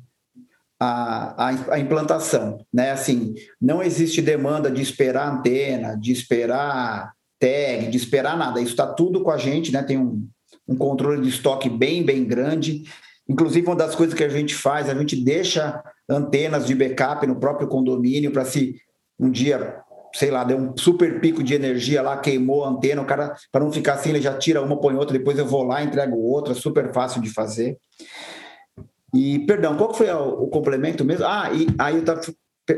[0.81, 2.93] a, a, a implantação, né?
[2.93, 7.13] Assim, não existe demanda de esperar antena, de esperar
[7.43, 8.61] tag, de esperar nada.
[8.61, 9.83] Isso está tudo com a gente, né?
[9.83, 10.25] Tem um,
[10.69, 12.85] um controle de estoque bem, bem grande.
[13.29, 17.41] Inclusive, uma das coisas que a gente faz, a gente deixa antenas de backup no
[17.41, 18.77] próprio condomínio para se
[19.19, 19.77] um dia,
[20.15, 23.65] sei lá, deu um super pico de energia lá, queimou a antena, o cara, para
[23.65, 26.55] não ficar assim, ele já tira uma, põe outra, depois eu vou lá, entrego outra,
[26.55, 27.77] super fácil de fazer.
[29.15, 31.25] E, perdão, qual foi o, o complemento mesmo?
[31.27, 32.21] Ah, e aí eu tava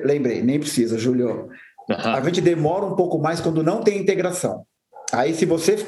[0.05, 1.49] lembrei, nem precisa, Júlio.
[1.89, 2.15] Uhum.
[2.15, 4.65] A gente demora um pouco mais quando não tem integração.
[5.13, 5.87] Aí, se você.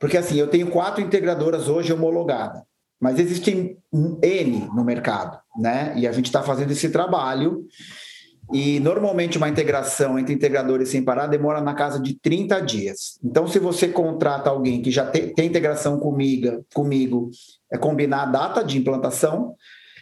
[0.00, 2.62] Porque assim, eu tenho quatro integradoras hoje homologadas,
[3.00, 3.78] mas existem
[4.22, 5.94] N no mercado, né?
[5.96, 7.66] E a gente está fazendo esse trabalho.
[8.52, 13.18] E normalmente uma integração entre integradores sem parar demora na casa de 30 dias.
[13.24, 17.30] Então, se você contrata alguém que já tem, tem integração comigo, comigo,
[17.72, 19.54] é combinar a data de implantação.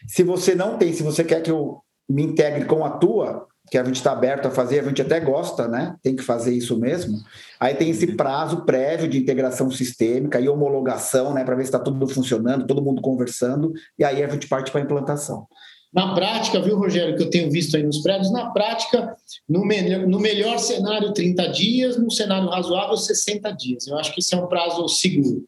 [0.06, 3.78] Se você não tem, se você quer que eu me integre com a tua, que
[3.78, 5.96] a gente está aberto a fazer, a gente até gosta, né?
[6.02, 7.18] Tem que fazer isso mesmo.
[7.58, 11.44] Aí tem esse prazo prévio de integração sistêmica e homologação, né?
[11.44, 14.80] Para ver se está tudo funcionando, todo mundo conversando, e aí a gente parte para
[14.80, 15.46] a implantação.
[15.92, 19.16] Na prática, viu, Rogério, que eu tenho visto aí nos prédios, na prática,
[19.48, 23.86] no melhor, no melhor cenário, 30 dias, no cenário razoável, 60 dias.
[23.86, 25.44] Eu acho que esse é um prazo seguro.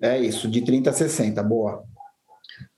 [0.00, 1.82] É isso, de 30 a 60, boa.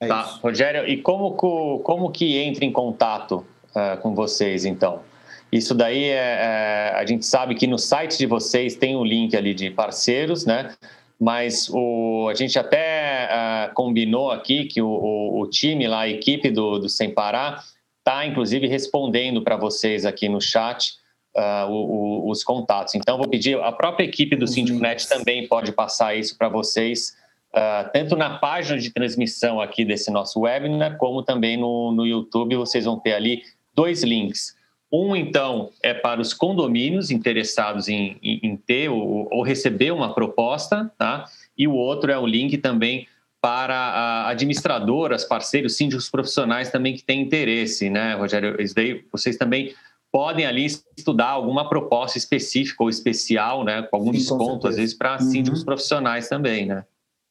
[0.01, 0.41] É tá, isso.
[0.41, 3.45] Rogério, e como, como que entra em contato
[3.75, 5.03] uh, com vocês, então?
[5.51, 9.05] Isso daí é, é, a gente sabe que no site de vocês tem o um
[9.05, 10.75] link ali de parceiros, né?
[11.19, 16.09] Mas o, a gente até uh, combinou aqui que o, o, o, time lá, a
[16.09, 17.65] equipe do, do Sem Parar,
[17.99, 20.93] está inclusive respondendo para vocês aqui no chat
[21.37, 22.95] uh, o, os contatos.
[22.95, 27.17] Então, vou pedir, a própria equipe do Síndico.net também pode passar isso para vocês
[27.49, 32.55] Uh, tanto na página de transmissão aqui desse nosso webinar, como também no, no YouTube,
[32.57, 33.43] vocês vão ter ali
[33.79, 34.57] dois links.
[34.93, 40.13] Um, então, é para os condomínios interessados em, em, em ter ou, ou, receber uma
[40.13, 41.27] proposta, tá?
[41.57, 43.07] E o outro é o link também
[43.41, 48.61] para administradoras, parceiros, síndicos profissionais também que têm interesse, né, Rogério?
[48.61, 49.75] Isso daí, vocês também
[50.11, 50.67] podem ali
[50.97, 55.13] estudar alguma proposta específica ou especial, né, com algum Sim, desconto, com às vezes, para
[55.13, 55.31] uhum.
[55.31, 56.85] síndicos profissionais também, né?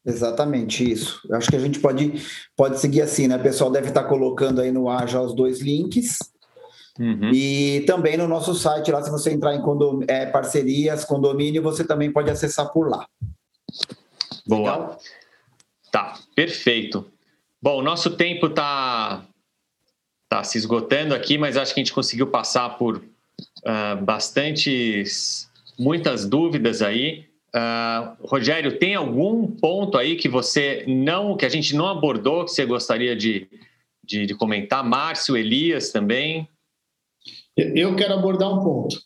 [0.05, 1.19] Exatamente isso.
[1.29, 2.13] Eu acho que a gente pode,
[2.55, 3.35] pode seguir assim, né?
[3.35, 6.19] O pessoal deve estar colocando aí no ar já os dois links.
[6.99, 7.31] Uhum.
[7.31, 10.01] E também no nosso site, lá, se você entrar em condom...
[10.07, 13.07] é, parcerias, condomínio, você também pode acessar por lá.
[14.47, 14.59] Boa.
[14.59, 14.99] Legal?
[15.91, 17.05] Tá, perfeito.
[17.61, 19.25] Bom, nosso tempo está
[20.29, 26.27] tá se esgotando aqui, mas acho que a gente conseguiu passar por uh, bastantes, muitas
[26.27, 27.25] dúvidas aí.
[27.55, 32.51] Uh, Rogério, tem algum ponto aí que você não, que a gente não abordou, que
[32.51, 33.47] você gostaria de,
[34.03, 34.83] de, de comentar?
[34.83, 36.47] Márcio, Elias também?
[37.57, 38.97] Eu quero abordar um ponto.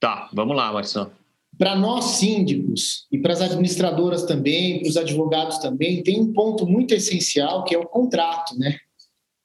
[0.00, 1.10] Tá, vamos lá, Márcio.
[1.58, 6.66] Para nós síndicos e para as administradoras também, para os advogados também, tem um ponto
[6.66, 8.78] muito essencial que é o contrato, né?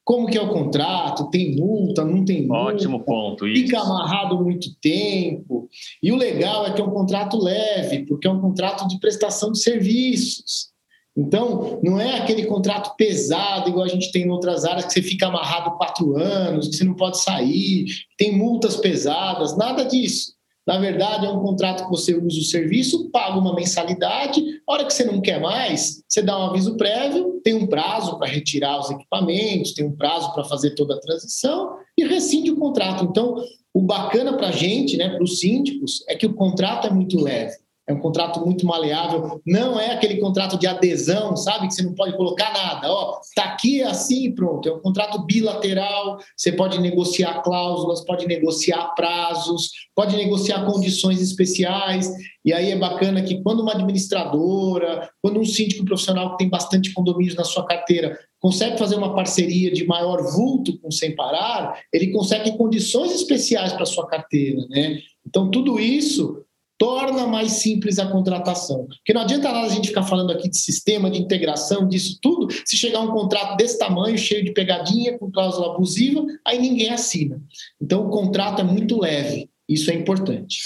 [0.03, 2.73] como que é o contrato, tem multa, não tem multa.
[2.73, 3.47] Ótimo ponto.
[3.47, 3.63] Isso.
[3.63, 5.69] Fica amarrado muito tempo.
[6.01, 9.51] E o legal é que é um contrato leve, porque é um contrato de prestação
[9.51, 10.72] de serviços.
[11.16, 15.01] Então, não é aquele contrato pesado, igual a gente tem em outras áreas, que você
[15.01, 17.86] fica amarrado quatro anos, que você não pode sair,
[18.18, 20.34] tem multas pesadas, nada disso.
[20.66, 24.86] Na verdade, é um contrato que você usa o serviço, paga uma mensalidade, a hora
[24.86, 28.80] que você não quer mais, você dá um aviso prévio, tem um prazo para retirar
[28.80, 33.03] os equipamentos, tem um prazo para fazer toda a transição e rescinde o contrato.
[33.03, 33.36] Então,
[33.74, 37.20] o bacana para a gente, né, para os síndicos, é que o contrato é muito
[37.20, 37.57] leve.
[37.86, 41.67] É um contrato muito maleável, não é aquele contrato de adesão, sabe?
[41.67, 42.89] Que você não pode colocar nada.
[42.89, 44.69] Ó, tá aqui assim pronto.
[44.69, 52.09] É um contrato bilateral, você pode negociar cláusulas, pode negociar prazos, pode negociar condições especiais.
[52.45, 56.93] E aí é bacana que quando uma administradora, quando um síndico profissional que tem bastante
[56.93, 62.11] condomínios na sua carteira consegue fazer uma parceria de maior vulto com Sem Parar, ele
[62.11, 64.99] consegue condições especiais para sua carteira, né?
[65.25, 66.42] Então tudo isso
[66.84, 68.88] torna mais simples a contratação.
[68.88, 72.53] Porque não adianta nada a gente ficar falando aqui de sistema, de integração, disso tudo,
[72.65, 77.41] se chegar um contrato desse tamanho, cheio de pegadinha, com cláusula abusiva, aí ninguém assina.
[77.81, 80.57] Então o contrato é muito leve, isso é importante.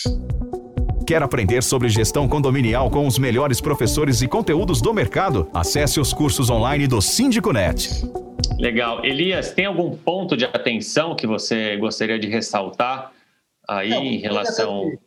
[1.06, 5.48] Quer aprender sobre gestão condominial com os melhores professores e conteúdos do mercado?
[5.54, 7.90] Acesse os cursos online do Síndico.net.
[8.58, 9.06] Legal.
[9.06, 13.12] Elias, tem algum ponto de atenção que você gostaria de ressaltar
[13.68, 14.98] aí é, em relação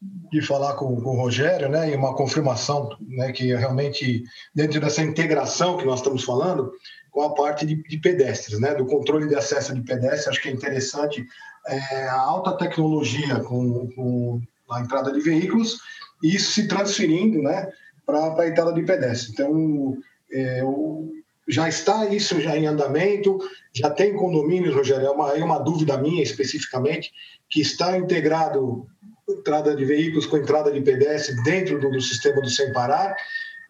[0.00, 4.22] de falar com, com, o Rogério, né, e uma confirmação, né, que realmente
[4.54, 6.72] dentro dessa integração que nós estamos falando,
[7.10, 10.48] com a parte de, de pedestres, né, do controle de acesso de pedestres, acho que
[10.48, 11.26] é interessante
[11.66, 14.40] é, a alta tecnologia com, com,
[14.70, 15.80] a entrada de veículos
[16.22, 17.68] e isso se transferindo, né,
[18.06, 19.30] para a entrada de pedestres.
[19.30, 19.96] Então,
[20.30, 21.10] é, o,
[21.48, 23.38] já está isso já em andamento,
[23.72, 27.10] já tem condomínios, Rogério, é uma, é uma dúvida minha especificamente,
[27.48, 28.86] que está integrado
[29.28, 33.16] entrada de veículos com entrada de pedestre dentro do, do sistema do Sem Parar,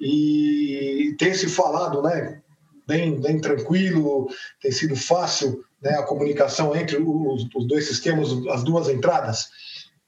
[0.01, 2.41] e tem se falado, né,
[2.87, 4.29] bem, bem tranquilo,
[4.61, 9.49] tem sido fácil né, a comunicação entre os, os dois sistemas, as duas entradas.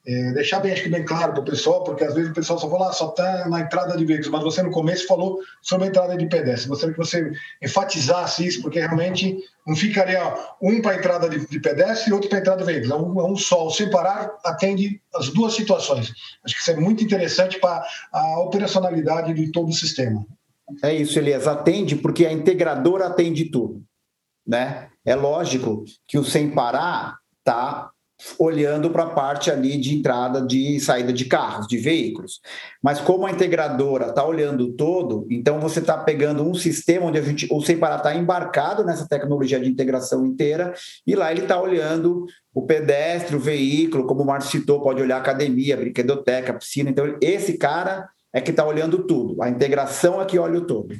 [0.05, 2.57] É, deixar bem, acho que bem claro para o pessoal, porque às vezes o pessoal
[2.57, 5.85] só fala, ah, só está na entrada de veículos, mas você no começo falou sobre
[5.85, 6.69] a entrada de pedestre.
[6.69, 7.31] Gostaria que você
[7.61, 10.19] enfatizasse isso, porque realmente não ficaria
[10.59, 12.91] um para a entrada de, de, pedestre e outro para a entrada de veículos.
[12.91, 16.11] É um, é um só, sem parar, atende as duas situações.
[16.43, 20.25] Acho que isso é muito interessante para a operacionalidade de todo o sistema.
[20.81, 23.83] É isso, Elias, atende porque a integradora atende tudo.
[24.47, 24.89] Né?
[25.05, 27.91] É lógico que o sem parar está
[28.37, 32.39] olhando para a parte ali de entrada de saída de carros, de veículos.
[32.81, 37.21] Mas como a integradora está olhando todo, então você está pegando um sistema onde a
[37.21, 40.73] gente, o Separar está embarcado nessa tecnologia de integração inteira,
[41.05, 45.17] e lá ele está olhando o pedestre, o veículo, como o Márcio citou, pode olhar
[45.17, 46.89] academia, brinquedoteca, piscina.
[46.89, 49.41] Então, esse cara é que está olhando tudo.
[49.41, 50.93] A integração é que olha o todo.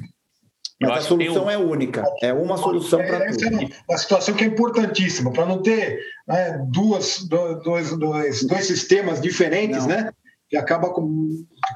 [0.82, 1.50] Mas a solução um...
[1.50, 3.62] é única, é uma solução para tudo.
[3.62, 7.24] É uma situação que é importantíssima, para não ter né, duas,
[7.62, 9.88] dois, dois, dois sistemas diferentes, não.
[9.88, 10.10] né?
[10.50, 11.30] Que acaba com,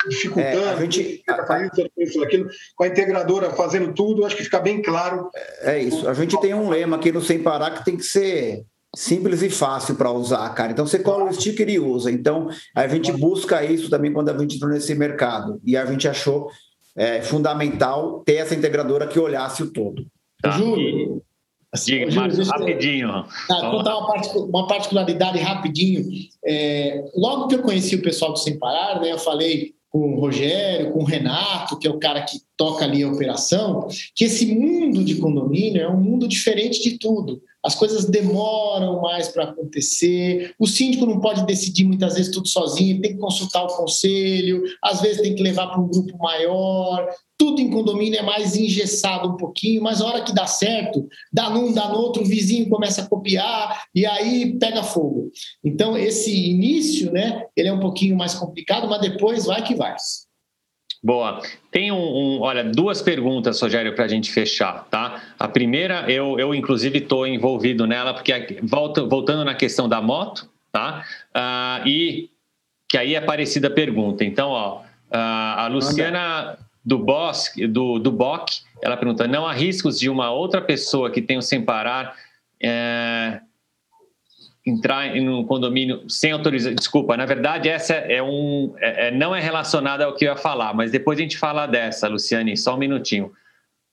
[0.06, 1.24] dificultando, é, a gente,
[1.96, 5.30] isso, aquilo, com a integradora fazendo tudo, acho que fica bem claro.
[5.62, 6.06] É isso.
[6.06, 9.50] A gente tem um lema aqui no Sem Parar que tem que ser simples e
[9.50, 10.72] fácil para usar, cara.
[10.72, 12.10] Então você cola o sticker e usa.
[12.10, 15.60] Então a gente busca isso também quando a gente entrou nesse mercado.
[15.64, 16.50] E a gente achou
[16.96, 20.06] é, fundamental ter essa integradora que olhasse o todo.
[20.42, 20.50] Tá.
[20.52, 21.22] Júlio,
[21.84, 23.08] Diga, Marcos, rapidinho.
[23.48, 26.04] Tá, contar uma particularidade rapidinho.
[26.44, 30.20] É, logo que eu conheci o pessoal do Sem Parar, né, eu falei com o
[30.20, 34.46] Rogério, com o Renato, que é o cara que toca ali a operação, que esse
[34.46, 40.54] mundo de condomínio é um mundo diferente de tudo as coisas demoram mais para acontecer,
[40.56, 45.00] o síndico não pode decidir muitas vezes tudo sozinho, tem que consultar o conselho, às
[45.00, 49.36] vezes tem que levar para um grupo maior, tudo em condomínio é mais engessado um
[49.36, 53.02] pouquinho, mas a hora que dá certo, dá num, dá no outro, o vizinho começa
[53.02, 55.32] a copiar e aí pega fogo.
[55.64, 59.96] Então, esse início, né, ele é um pouquinho mais complicado, mas depois vai que vai.
[61.02, 61.40] Boa.
[61.70, 65.22] Tem um, um, olha, duas perguntas, Rogério, para a gente fechar, tá?
[65.38, 70.48] A primeira, eu, eu inclusive estou envolvido nela, porque volta, voltando na questão da moto,
[70.72, 71.04] tá?
[71.34, 72.30] Uh, e
[72.88, 74.24] que aí é parecida a pergunta.
[74.24, 78.48] Então, ó, uh, a Luciana do Bosque, do, do Boc,
[78.80, 82.14] ela pergunta: não há riscos de uma outra pessoa que o sem parar
[82.62, 83.40] é,
[84.66, 86.74] entrar um condomínio sem autorização.
[86.74, 88.74] Desculpa, na verdade, essa é um.
[88.78, 91.66] É, é, não é relacionada ao que eu ia falar, mas depois a gente fala
[91.66, 93.32] dessa, Luciane, só um minutinho.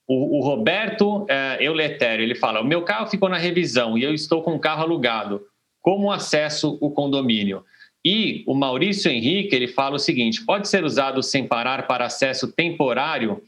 [0.06, 4.42] O, o Roberto é, ele fala: o meu carro ficou na revisão e eu estou
[4.42, 5.42] com o carro alugado.
[5.80, 7.64] Como acesso o condomínio?
[8.04, 12.50] E o Maurício Henrique, ele fala o seguinte: pode ser usado sem parar para acesso
[12.52, 13.40] temporário,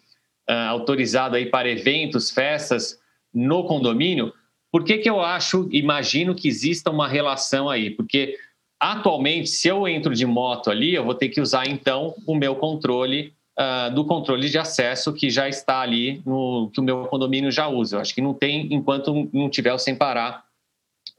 [0.49, 2.99] uh, autorizado aí para eventos, festas
[3.35, 4.33] no condomínio?
[4.71, 7.91] Por que, que eu acho, imagino que exista uma relação aí?
[7.91, 8.37] Porque
[8.79, 12.57] atualmente, se eu entro de moto ali, eu vou ter que usar então o meu
[12.57, 17.51] controle uh, do controle de acesso que já está ali no que o meu condomínio
[17.51, 17.97] já usa.
[17.97, 20.45] Eu acho que não tem enquanto não tiver o sem parar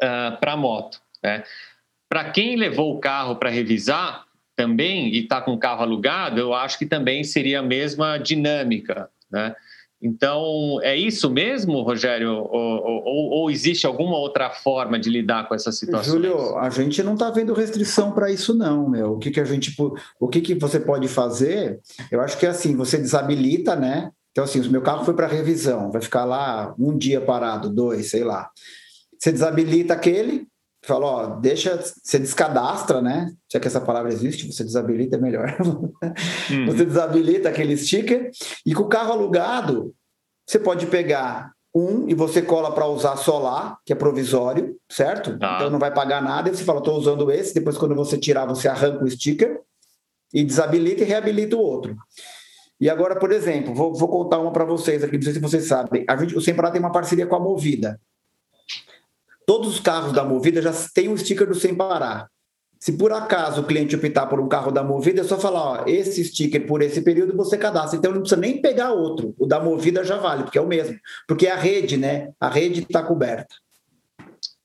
[0.02, 1.02] uh, para moto.
[1.24, 1.44] Né?
[2.10, 4.26] Para quem levou o carro para revisar
[4.56, 9.10] também e está com o carro alugado, eu acho que também seria a mesma dinâmica.
[9.30, 9.56] Né?
[10.02, 12.30] Então, é isso mesmo, Rogério?
[12.30, 16.14] Ou, ou, ou, existe alguma outra forma de lidar com essa situação?
[16.14, 19.14] Júlio, a gente não está vendo restrição para isso, não, meu.
[19.14, 19.76] O que, que a gente.
[20.20, 21.80] O que, que você pode fazer?
[22.12, 24.12] Eu acho que é assim, você desabilita, né?
[24.32, 28.12] Então, assim, o meu carro foi para revisão, vai ficar lá um dia parado, dois,
[28.12, 28.52] sei lá.
[29.18, 30.48] Você desabilita aquele,
[30.84, 33.32] fala, ó, deixa, você descadastra, né?
[33.52, 35.56] Já que essa palavra existe, você desabilita é melhor.
[36.50, 36.66] Uhum.
[36.68, 38.30] Você desabilita aquele sticker
[38.66, 39.94] e com o carro alugado,
[40.46, 45.38] você pode pegar um e você cola para usar solar, que é provisório, certo?
[45.42, 45.56] Ah.
[45.56, 48.46] Então não vai pagar nada, e você fala, estou usando esse, depois quando você tirar,
[48.46, 49.60] você arranca o sticker
[50.34, 51.96] e desabilita e reabilita o outro.
[52.80, 55.66] E agora, por exemplo, vou, vou contar uma para vocês aqui, não sei se vocês
[55.66, 56.06] sabem.
[56.08, 58.00] A gente, o Semprá tem uma parceria com a Movida.
[59.48, 62.28] Todos os carros da Movida já têm um sticker do Sem Parar.
[62.78, 65.84] Se por acaso o cliente optar por um carro da Movida, é só falar, ó,
[65.88, 67.98] esse sticker por esse período você cadastra.
[67.98, 69.34] Então não precisa nem pegar outro.
[69.40, 71.00] O da Movida já vale, porque é o mesmo.
[71.26, 72.32] Porque é a rede, né?
[72.42, 73.56] A rede está coberta.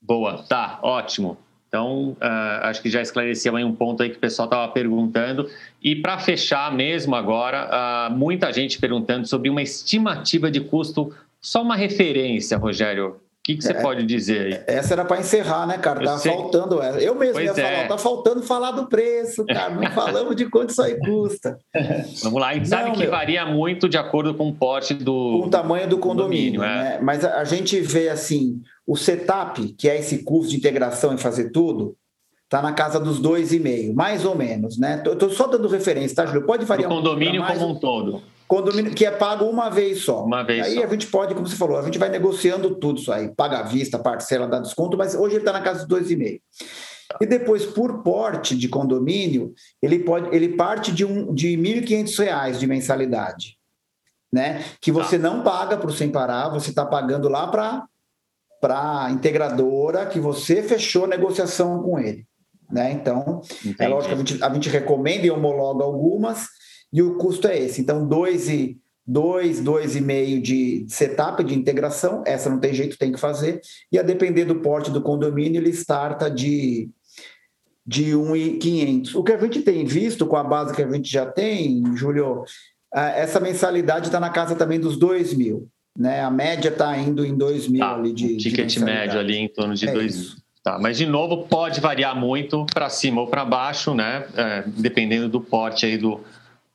[0.00, 1.38] Boa, tá, ótimo.
[1.68, 5.48] Então, uh, acho que já esclareceu aí um ponto aí que o pessoal estava perguntando.
[5.80, 11.62] E para fechar mesmo agora, uh, muita gente perguntando sobre uma estimativa de custo, só
[11.62, 14.76] uma referência, Rogério, que, que você é, pode dizer aí?
[14.76, 16.04] Essa era para encerrar, né, cara?
[16.04, 17.00] Tá faltando essa.
[17.00, 17.88] Eu mesmo pois ia falar, é.
[17.88, 19.74] tá faltando falar do preço, cara.
[19.74, 21.58] Não falamos de quanto isso aí custa.
[22.22, 24.94] Vamos lá, a gente Não, sabe que meu, varia muito de acordo com o porte
[24.94, 25.40] do.
[25.40, 26.84] Com o tamanho do condomínio, condomínio é.
[26.84, 26.98] né?
[27.02, 31.18] Mas a, a gente vê assim, o setup, que é esse custo de integração e
[31.18, 31.96] fazer tudo,
[32.48, 34.98] tá na casa dos dois e meio, mais ou menos, né?
[34.98, 36.46] Tô, tô só dando referência, tá, Júlio?
[36.46, 36.92] Pode variar.
[36.92, 38.22] O condomínio um como um todo
[38.52, 40.22] condomínio que é pago uma vez só.
[40.26, 40.84] Uma vez aí só.
[40.84, 43.62] a gente pode, como você falou, a gente vai negociando tudo isso aí, paga à
[43.62, 46.40] vista, parcela, dá desconto, mas hoje ele está na casa dos 2,5.
[47.18, 52.58] E depois, por porte de condomínio, ele pode, ele parte de, um, de R$ 1.500
[52.58, 53.58] de mensalidade,
[54.30, 54.62] né?
[54.82, 55.30] Que você tá.
[55.30, 57.86] não paga para o Sem Parar, você está pagando lá para
[58.60, 62.24] para integradora que você fechou negociação com ele.
[62.70, 62.92] Né?
[62.92, 63.76] Então, Entendi.
[63.80, 66.46] é lógico que a gente, a gente recomenda e homologa algumas,
[66.92, 67.80] e o custo é esse.
[67.80, 73.18] Então, 2 e 2, 2,5 de setup de integração, essa não tem jeito, tem que
[73.18, 73.60] fazer.
[73.90, 76.90] E a depender do porte do condomínio, ele starta de
[77.84, 79.16] de 1,500.
[79.16, 82.44] O que a gente tem visto com a base que a gente já tem, Júlio,
[82.94, 85.68] essa mensalidade está na casa também dos 2 mil.
[85.98, 86.22] Né?
[86.22, 88.36] A média está indo em 2 mil tá, ali de.
[88.36, 90.42] ticket de médio ali em torno de 2 é mil.
[90.62, 94.24] Tá, mas de novo pode variar muito para cima ou para baixo, né?
[94.36, 96.20] É, dependendo do porte aí do,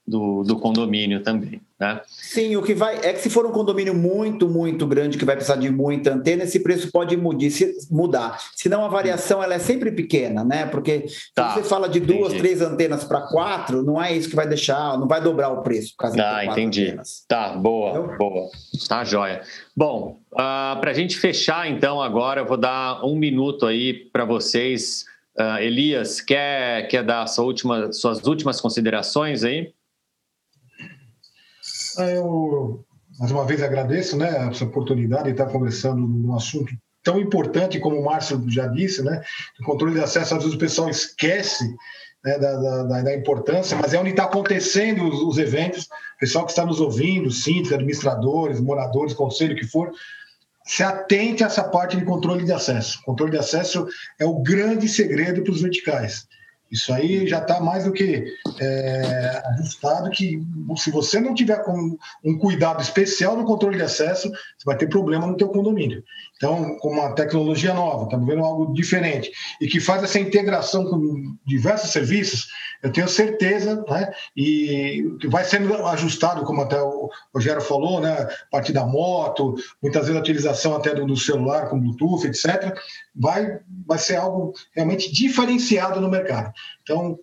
[0.07, 1.61] do, do condomínio também.
[1.79, 2.01] Né?
[2.07, 5.35] Sim, o que vai é que se for um condomínio muito, muito grande que vai
[5.35, 7.15] precisar de muita antena, esse preço pode
[7.91, 8.39] mudar.
[8.55, 10.65] Senão a variação ela é sempre pequena, né?
[10.65, 11.05] Porque
[11.35, 12.39] tá, se você fala de duas, entendi.
[12.39, 15.93] três antenas para quatro, não é isso que vai deixar, não vai dobrar o preço.
[15.97, 16.85] Causa tá, entendi.
[16.85, 17.25] Antenas.
[17.27, 18.17] Tá, boa, Entendeu?
[18.17, 18.49] boa.
[18.87, 19.41] Tá, joia.
[19.75, 23.93] Bom, uh, ah, para a gente fechar então agora, eu vou dar um minuto aí
[23.93, 25.05] para vocês.
[25.37, 29.71] Uh, Elias, quer, quer dar sua última, suas últimas considerações aí?
[31.97, 32.85] Eu,
[33.19, 36.73] mais uma vez, agradeço né, essa oportunidade de estar conversando num assunto
[37.03, 39.21] tão importante como o Márcio já disse, né?
[39.61, 41.63] O controle de acesso, às vezes o pessoal esquece
[42.23, 45.85] né, da, da, da, importância, mas é onde está acontecendo os, os, eventos.
[45.85, 49.91] O pessoal que está nos ouvindo, síndicos, administradores, moradores, conselho, que for,
[50.65, 52.99] se atente a essa parte de controle de acesso.
[52.99, 53.87] O controle de acesso
[54.19, 56.26] é o grande segredo para os verticais.
[56.71, 58.25] Isso aí já está mais do que
[58.59, 60.41] é, ajustado que
[60.75, 61.63] se você não tiver
[62.23, 66.03] um cuidado especial no controle de acesso, você vai ter problema no teu condomínio.
[66.37, 71.35] Então, com uma tecnologia nova, estamos vendo algo diferente e que faz essa integração com
[71.45, 72.47] diversos serviços,
[72.83, 78.51] eu tenho certeza, né, e vai sendo ajustado, como até o Rogério falou, né, a
[78.51, 82.77] partir da moto, muitas vezes a utilização até do celular com Bluetooth, etc.,
[83.15, 86.53] vai, vai ser algo realmente diferenciado no mercado.
[86.83, 87.19] Então,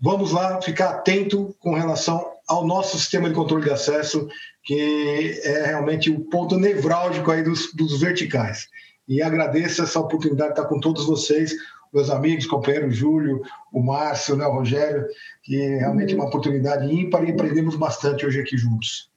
[0.00, 4.28] vamos lá ficar atento com relação ao nosso sistema de controle de acesso,
[4.64, 8.66] que é realmente o ponto nevrálgico aí dos, dos verticais.
[9.08, 11.54] E agradeço essa oportunidade de estar com todos vocês,
[11.94, 13.40] meus amigos, companheiros Júlio,
[13.72, 15.06] o Márcio, né, o Rogério,
[15.44, 19.08] que é realmente uma oportunidade ímpar e aprendemos bastante hoje aqui juntos.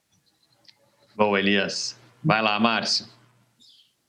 [1.16, 1.96] Bom, Elias.
[2.22, 3.06] Vai lá, Márcio.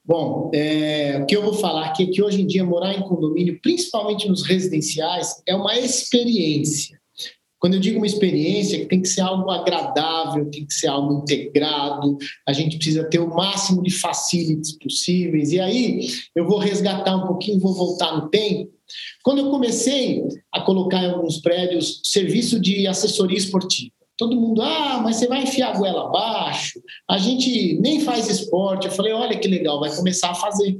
[0.04, 3.02] Bom, é, o que eu vou falar aqui é que hoje em dia morar em
[3.02, 6.96] condomínio, principalmente nos residenciais, é uma experiência.
[7.58, 12.18] Quando eu digo uma experiência, tem que ser algo agradável, tem que ser algo integrado,
[12.46, 15.52] a gente precisa ter o máximo de facilities possíveis.
[15.52, 18.70] E aí eu vou resgatar um pouquinho, vou voltar no tempo.
[19.24, 25.00] Quando eu comecei a colocar em alguns prédios serviço de assessoria esportiva, Todo mundo, ah,
[25.02, 28.86] mas você vai enfiar a goela abaixo, a gente nem faz esporte.
[28.86, 30.78] Eu falei, olha que legal, vai começar a fazer.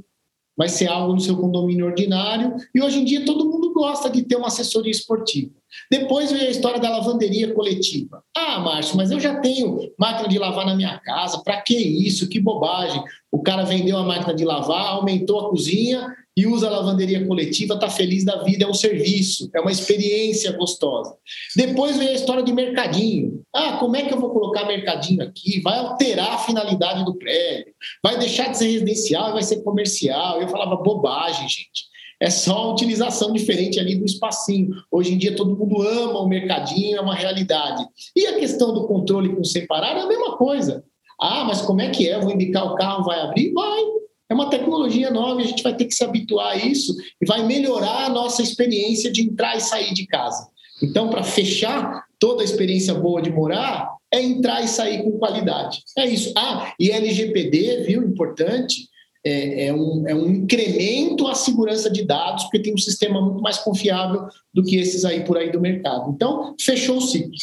[0.57, 2.55] Vai ser algo no seu condomínio ordinário.
[2.73, 5.51] E hoje em dia todo mundo gosta de ter uma assessoria esportiva.
[5.91, 8.23] Depois veio a história da lavanderia coletiva.
[8.35, 12.27] Ah, Márcio, mas eu já tenho máquina de lavar na minha casa, para que isso?
[12.27, 13.03] Que bobagem.
[13.31, 17.73] O cara vendeu a máquina de lavar, aumentou a cozinha e usa a lavanderia coletiva,
[17.73, 21.15] está feliz da vida, é um serviço, é uma experiência gostosa.
[21.55, 23.41] Depois vem a história de mercadinho.
[23.51, 25.59] Ah, como é que eu vou colocar mercadinho aqui?
[25.61, 27.73] Vai alterar a finalidade do prédio,
[28.03, 30.39] vai deixar de ser residencial, vai ser comercial.
[30.39, 31.87] Eu falava bobagem, gente.
[32.19, 34.69] É só a utilização diferente ali do espacinho.
[34.91, 37.83] Hoje em dia todo mundo ama o mercadinho, é uma realidade.
[38.15, 40.83] E a questão do controle com separar é a mesma coisa.
[41.19, 42.19] Ah, mas como é que é?
[42.19, 43.51] vou indicar o carro, vai abrir?
[43.53, 43.97] Vai
[44.29, 47.45] é uma tecnologia nova, a gente vai ter que se habituar a isso e vai
[47.45, 50.47] melhorar a nossa experiência de entrar e sair de casa.
[50.81, 55.81] Então, para fechar toda a experiência boa de morar, é entrar e sair com qualidade.
[55.97, 56.33] É isso.
[56.37, 58.03] Ah, e LGPD, viu?
[58.03, 58.89] Importante.
[59.25, 63.41] É, é, um, é um incremento à segurança de dados, porque tem um sistema muito
[63.41, 66.11] mais confiável do que esses aí por aí do mercado.
[66.11, 67.33] Então, fechou o ciclo.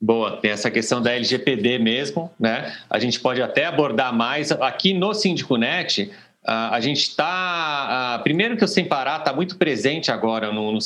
[0.00, 2.76] Boa, tem essa questão da LGPD mesmo, né?
[2.88, 4.52] A gente pode até abordar mais.
[4.52, 6.12] Aqui no SíndicoNet,
[6.46, 8.20] a gente está.
[8.22, 10.78] Primeiro que o Sem Parar está muito presente agora no, no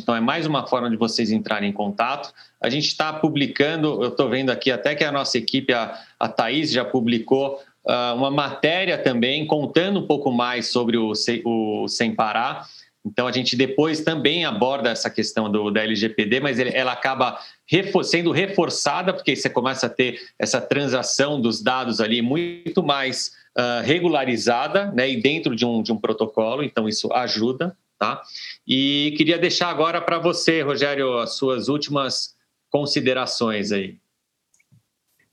[0.00, 2.32] então é mais uma forma de vocês entrarem em contato.
[2.60, 6.28] A gente está publicando, eu estou vendo aqui até que a nossa equipe, a, a
[6.28, 11.12] Thaís, já publicou uh, uma matéria também contando um pouco mais sobre o,
[11.44, 12.66] o Sem Parar.
[13.08, 17.38] Então, a gente depois também aborda essa questão do, da LGPD, mas ele, ela acaba
[17.66, 23.32] refor sendo reforçada, porque você começa a ter essa transação dos dados ali muito mais
[23.56, 27.76] uh, regularizada né, e dentro de um, de um protocolo, então isso ajuda.
[27.98, 28.22] Tá?
[28.66, 32.36] E queria deixar agora para você, Rogério, as suas últimas
[32.70, 33.96] considerações aí.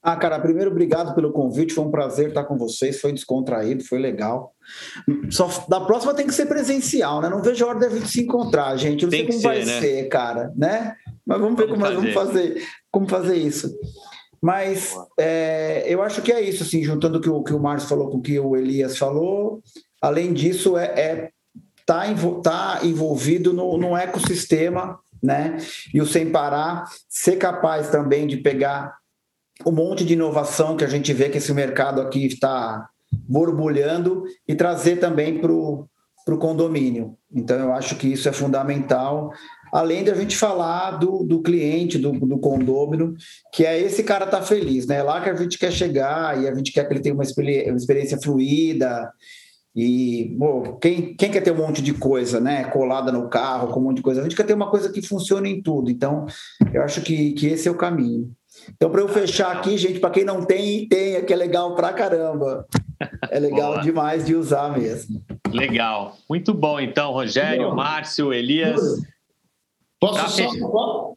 [0.07, 1.73] Ah, cara, primeiro, obrigado pelo convite.
[1.73, 3.01] Foi um prazer estar com vocês.
[3.01, 4.53] Foi descontraído, foi legal.
[5.31, 7.27] Só da próxima tem que ser presencial, né?
[7.27, 9.01] Não vejo a hora de a gente se encontrar, gente.
[9.01, 9.81] Não tem sei como ser, vai né?
[9.81, 10.95] ser, cara, né?
[11.25, 11.95] Mas vamos ver vamos como fazer.
[11.95, 13.75] vamos fazer, como fazer isso.
[14.39, 17.89] Mas é, eu acho que é isso, assim, juntando o que o, que o Márcio
[17.89, 19.63] falou com o que o Elias falou.
[19.99, 21.29] Além disso, é, é
[21.83, 22.03] tá,
[22.43, 25.57] tá envolvido no, no ecossistema, né?
[25.91, 28.93] E o sem parar, ser capaz também de pegar
[29.65, 32.89] um monte de inovação que a gente vê que esse mercado aqui está
[33.27, 35.87] borbulhando e trazer também para o
[36.39, 37.15] condomínio.
[37.33, 39.31] Então, eu acho que isso é fundamental,
[39.71, 43.13] além de a gente falar do, do cliente, do, do condômino,
[43.53, 44.97] que é esse cara tá feliz, né?
[44.97, 47.23] É lá que a gente quer chegar e a gente quer que ele tenha uma
[47.23, 49.11] experiência, uma experiência fluida.
[49.75, 53.81] E, bom, quem, quem quer ter um monte de coisa, né, colada no carro, com
[53.81, 54.21] um monte de coisa?
[54.21, 55.91] A gente quer ter uma coisa que funcione em tudo.
[55.91, 56.25] Então,
[56.73, 58.31] eu acho que, que esse é o caminho.
[58.73, 61.93] Então, para eu fechar aqui, gente, para quem não tem, tenha, que é legal pra
[61.93, 62.65] caramba.
[63.29, 63.81] É legal Boa.
[63.81, 65.21] demais de usar mesmo.
[65.51, 66.15] Legal.
[66.29, 67.75] Muito bom, então, Rogério, bom.
[67.75, 68.81] Márcio, Elias.
[69.99, 70.43] Posso só,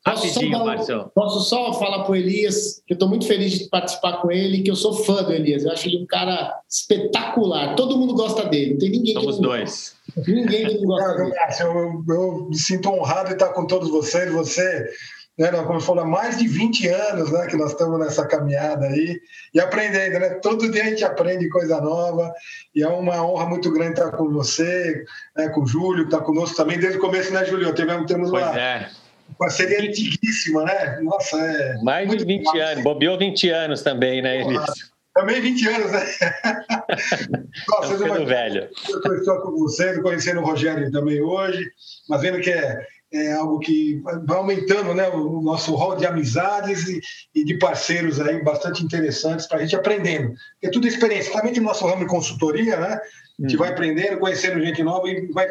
[0.05, 3.69] posso, só falar, posso só falar para o Elias que eu estou muito feliz de
[3.69, 5.65] participar com ele, que eu sou fã do Elias.
[5.65, 7.75] Eu acho ele um cara espetacular.
[7.75, 8.73] Todo mundo gosta dele.
[8.73, 9.97] Não tem ninguém Somos que não dois.
[10.27, 11.35] Ninguém que não gosta dele.
[11.61, 14.33] Eu, eu, me sinto honrado de estar com todos vocês.
[14.33, 14.89] Você
[15.39, 19.21] né, como falou, há mais de 20 anos né, que nós estamos nessa caminhada aí
[19.55, 20.31] e aprendendo, né?
[20.43, 22.33] Todo dia a gente aprende coisa nova
[22.75, 25.05] e é uma honra muito grande estar com você,
[25.37, 27.73] né, com o Júlio, que está conosco também desde o começo, né, Júlio?
[27.73, 28.91] Tivemos, temos pois uma é.
[29.39, 30.99] parceria antiguíssima, né?
[31.03, 31.77] Nossa, é.
[31.83, 32.59] Mais de 20 massa.
[32.59, 34.61] anos, bobeou 20 anos também, né, Elis?
[35.15, 36.05] Também 20 anos, né?
[37.69, 38.69] Nossa, eu velho.
[38.89, 41.65] Eu estou com vocês, conhecendo o Rogério também hoje,
[42.09, 46.87] mas vendo que é é algo que vai aumentando né, o nosso rol de amizades
[46.89, 47.01] e,
[47.35, 50.35] e de parceiros aí bastante interessantes para a gente aprendendo.
[50.63, 53.01] É tudo experiência, principalmente no nosso ramo de consultoria, né?
[53.39, 53.61] A gente uhum.
[53.61, 55.47] vai aprendendo, conhecendo gente nova e vai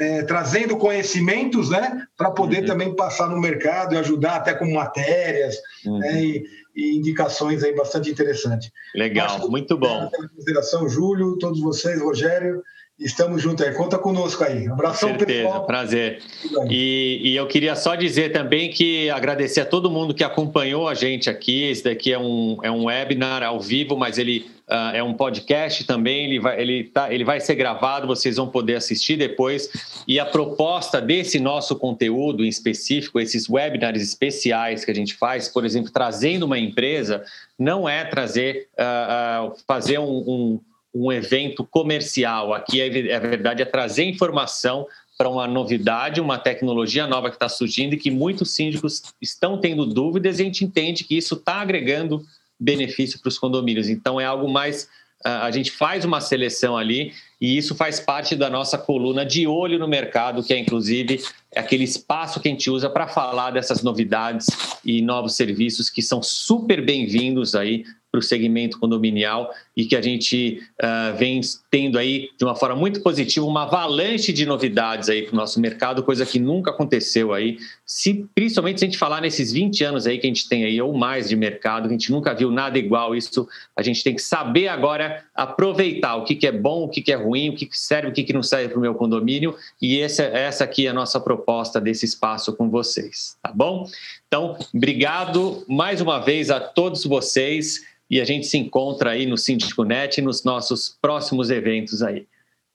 [0.00, 2.06] é, trazendo conhecimentos, né?
[2.16, 2.66] Para poder uhum.
[2.66, 5.56] também passar no mercado e ajudar até com matérias
[5.86, 5.98] uhum.
[5.98, 6.44] né, e,
[6.74, 8.70] e, indicações aí bastante interessantes.
[8.96, 10.10] Legal, muito bom.
[10.34, 12.62] Consideração, Júlio, todos vocês, Rogério.
[12.98, 13.74] Estamos juntos aí.
[13.74, 14.68] Conta conosco aí.
[14.68, 15.66] Abração, Com certeza, pessoal.
[15.66, 16.22] prazer.
[16.70, 20.94] E, e, eu queria só dizer também que agradecer a todo mundo que acompanhou a
[20.94, 21.64] gente aqui.
[21.64, 25.82] Esse daqui é um, é um webinar ao vivo, mas ele uh, é um podcast
[25.84, 26.26] também.
[26.26, 29.68] Ele vai, ele, tá, ele vai ser gravado, vocês vão poder assistir depois.
[30.06, 35.48] E a proposta desse nosso conteúdo em específico, esses webinars especiais que a gente faz,
[35.48, 37.24] por exemplo, trazendo uma empresa,
[37.58, 40.60] não é trazer, uh, uh, fazer um, um
[40.94, 42.54] um evento comercial.
[42.54, 44.86] Aqui, é, é verdade, é trazer informação
[45.18, 49.86] para uma novidade, uma tecnologia nova que está surgindo e que muitos síndicos estão tendo
[49.86, 52.24] dúvidas e a gente entende que isso está agregando
[52.58, 53.88] benefício para os condomínios.
[53.88, 54.88] Então, é algo mais.
[55.24, 59.78] A gente faz uma seleção ali e isso faz parte da nossa coluna de olho
[59.78, 61.22] no mercado, que é inclusive
[61.56, 64.48] aquele espaço que a gente usa para falar dessas novidades
[64.84, 70.02] e novos serviços que são super bem-vindos aí para o segmento condominial e que a
[70.02, 71.40] gente uh, vem
[71.70, 75.60] tendo aí de uma forma muito positiva uma avalanche de novidades aí para o nosso
[75.60, 80.06] mercado, coisa que nunca aconteceu aí, se, principalmente se a gente falar nesses 20 anos
[80.06, 82.78] aí que a gente tem aí ou mais de mercado, a gente nunca viu nada
[82.78, 86.88] igual, isso a gente tem que saber agora aproveitar o que, que é bom, o
[86.88, 88.82] que, que é ruim, o que, que serve, o que, que não serve para o
[88.82, 93.52] meu condomínio e essa, essa aqui é a nossa proposta desse espaço com vocês, tá
[93.52, 93.88] bom?
[94.28, 99.36] Então, obrigado mais uma vez a todos vocês e a gente se encontra aí no
[99.36, 102.26] Síndico Net e nos nossos próximos eventos aí.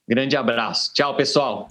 [0.08, 0.92] Grande abraço.
[0.92, 1.68] Tchau, pessoal.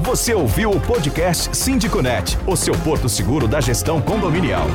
[0.00, 4.66] Você ouviu o podcast Síndico Net, o seu porto seguro da gestão condominial.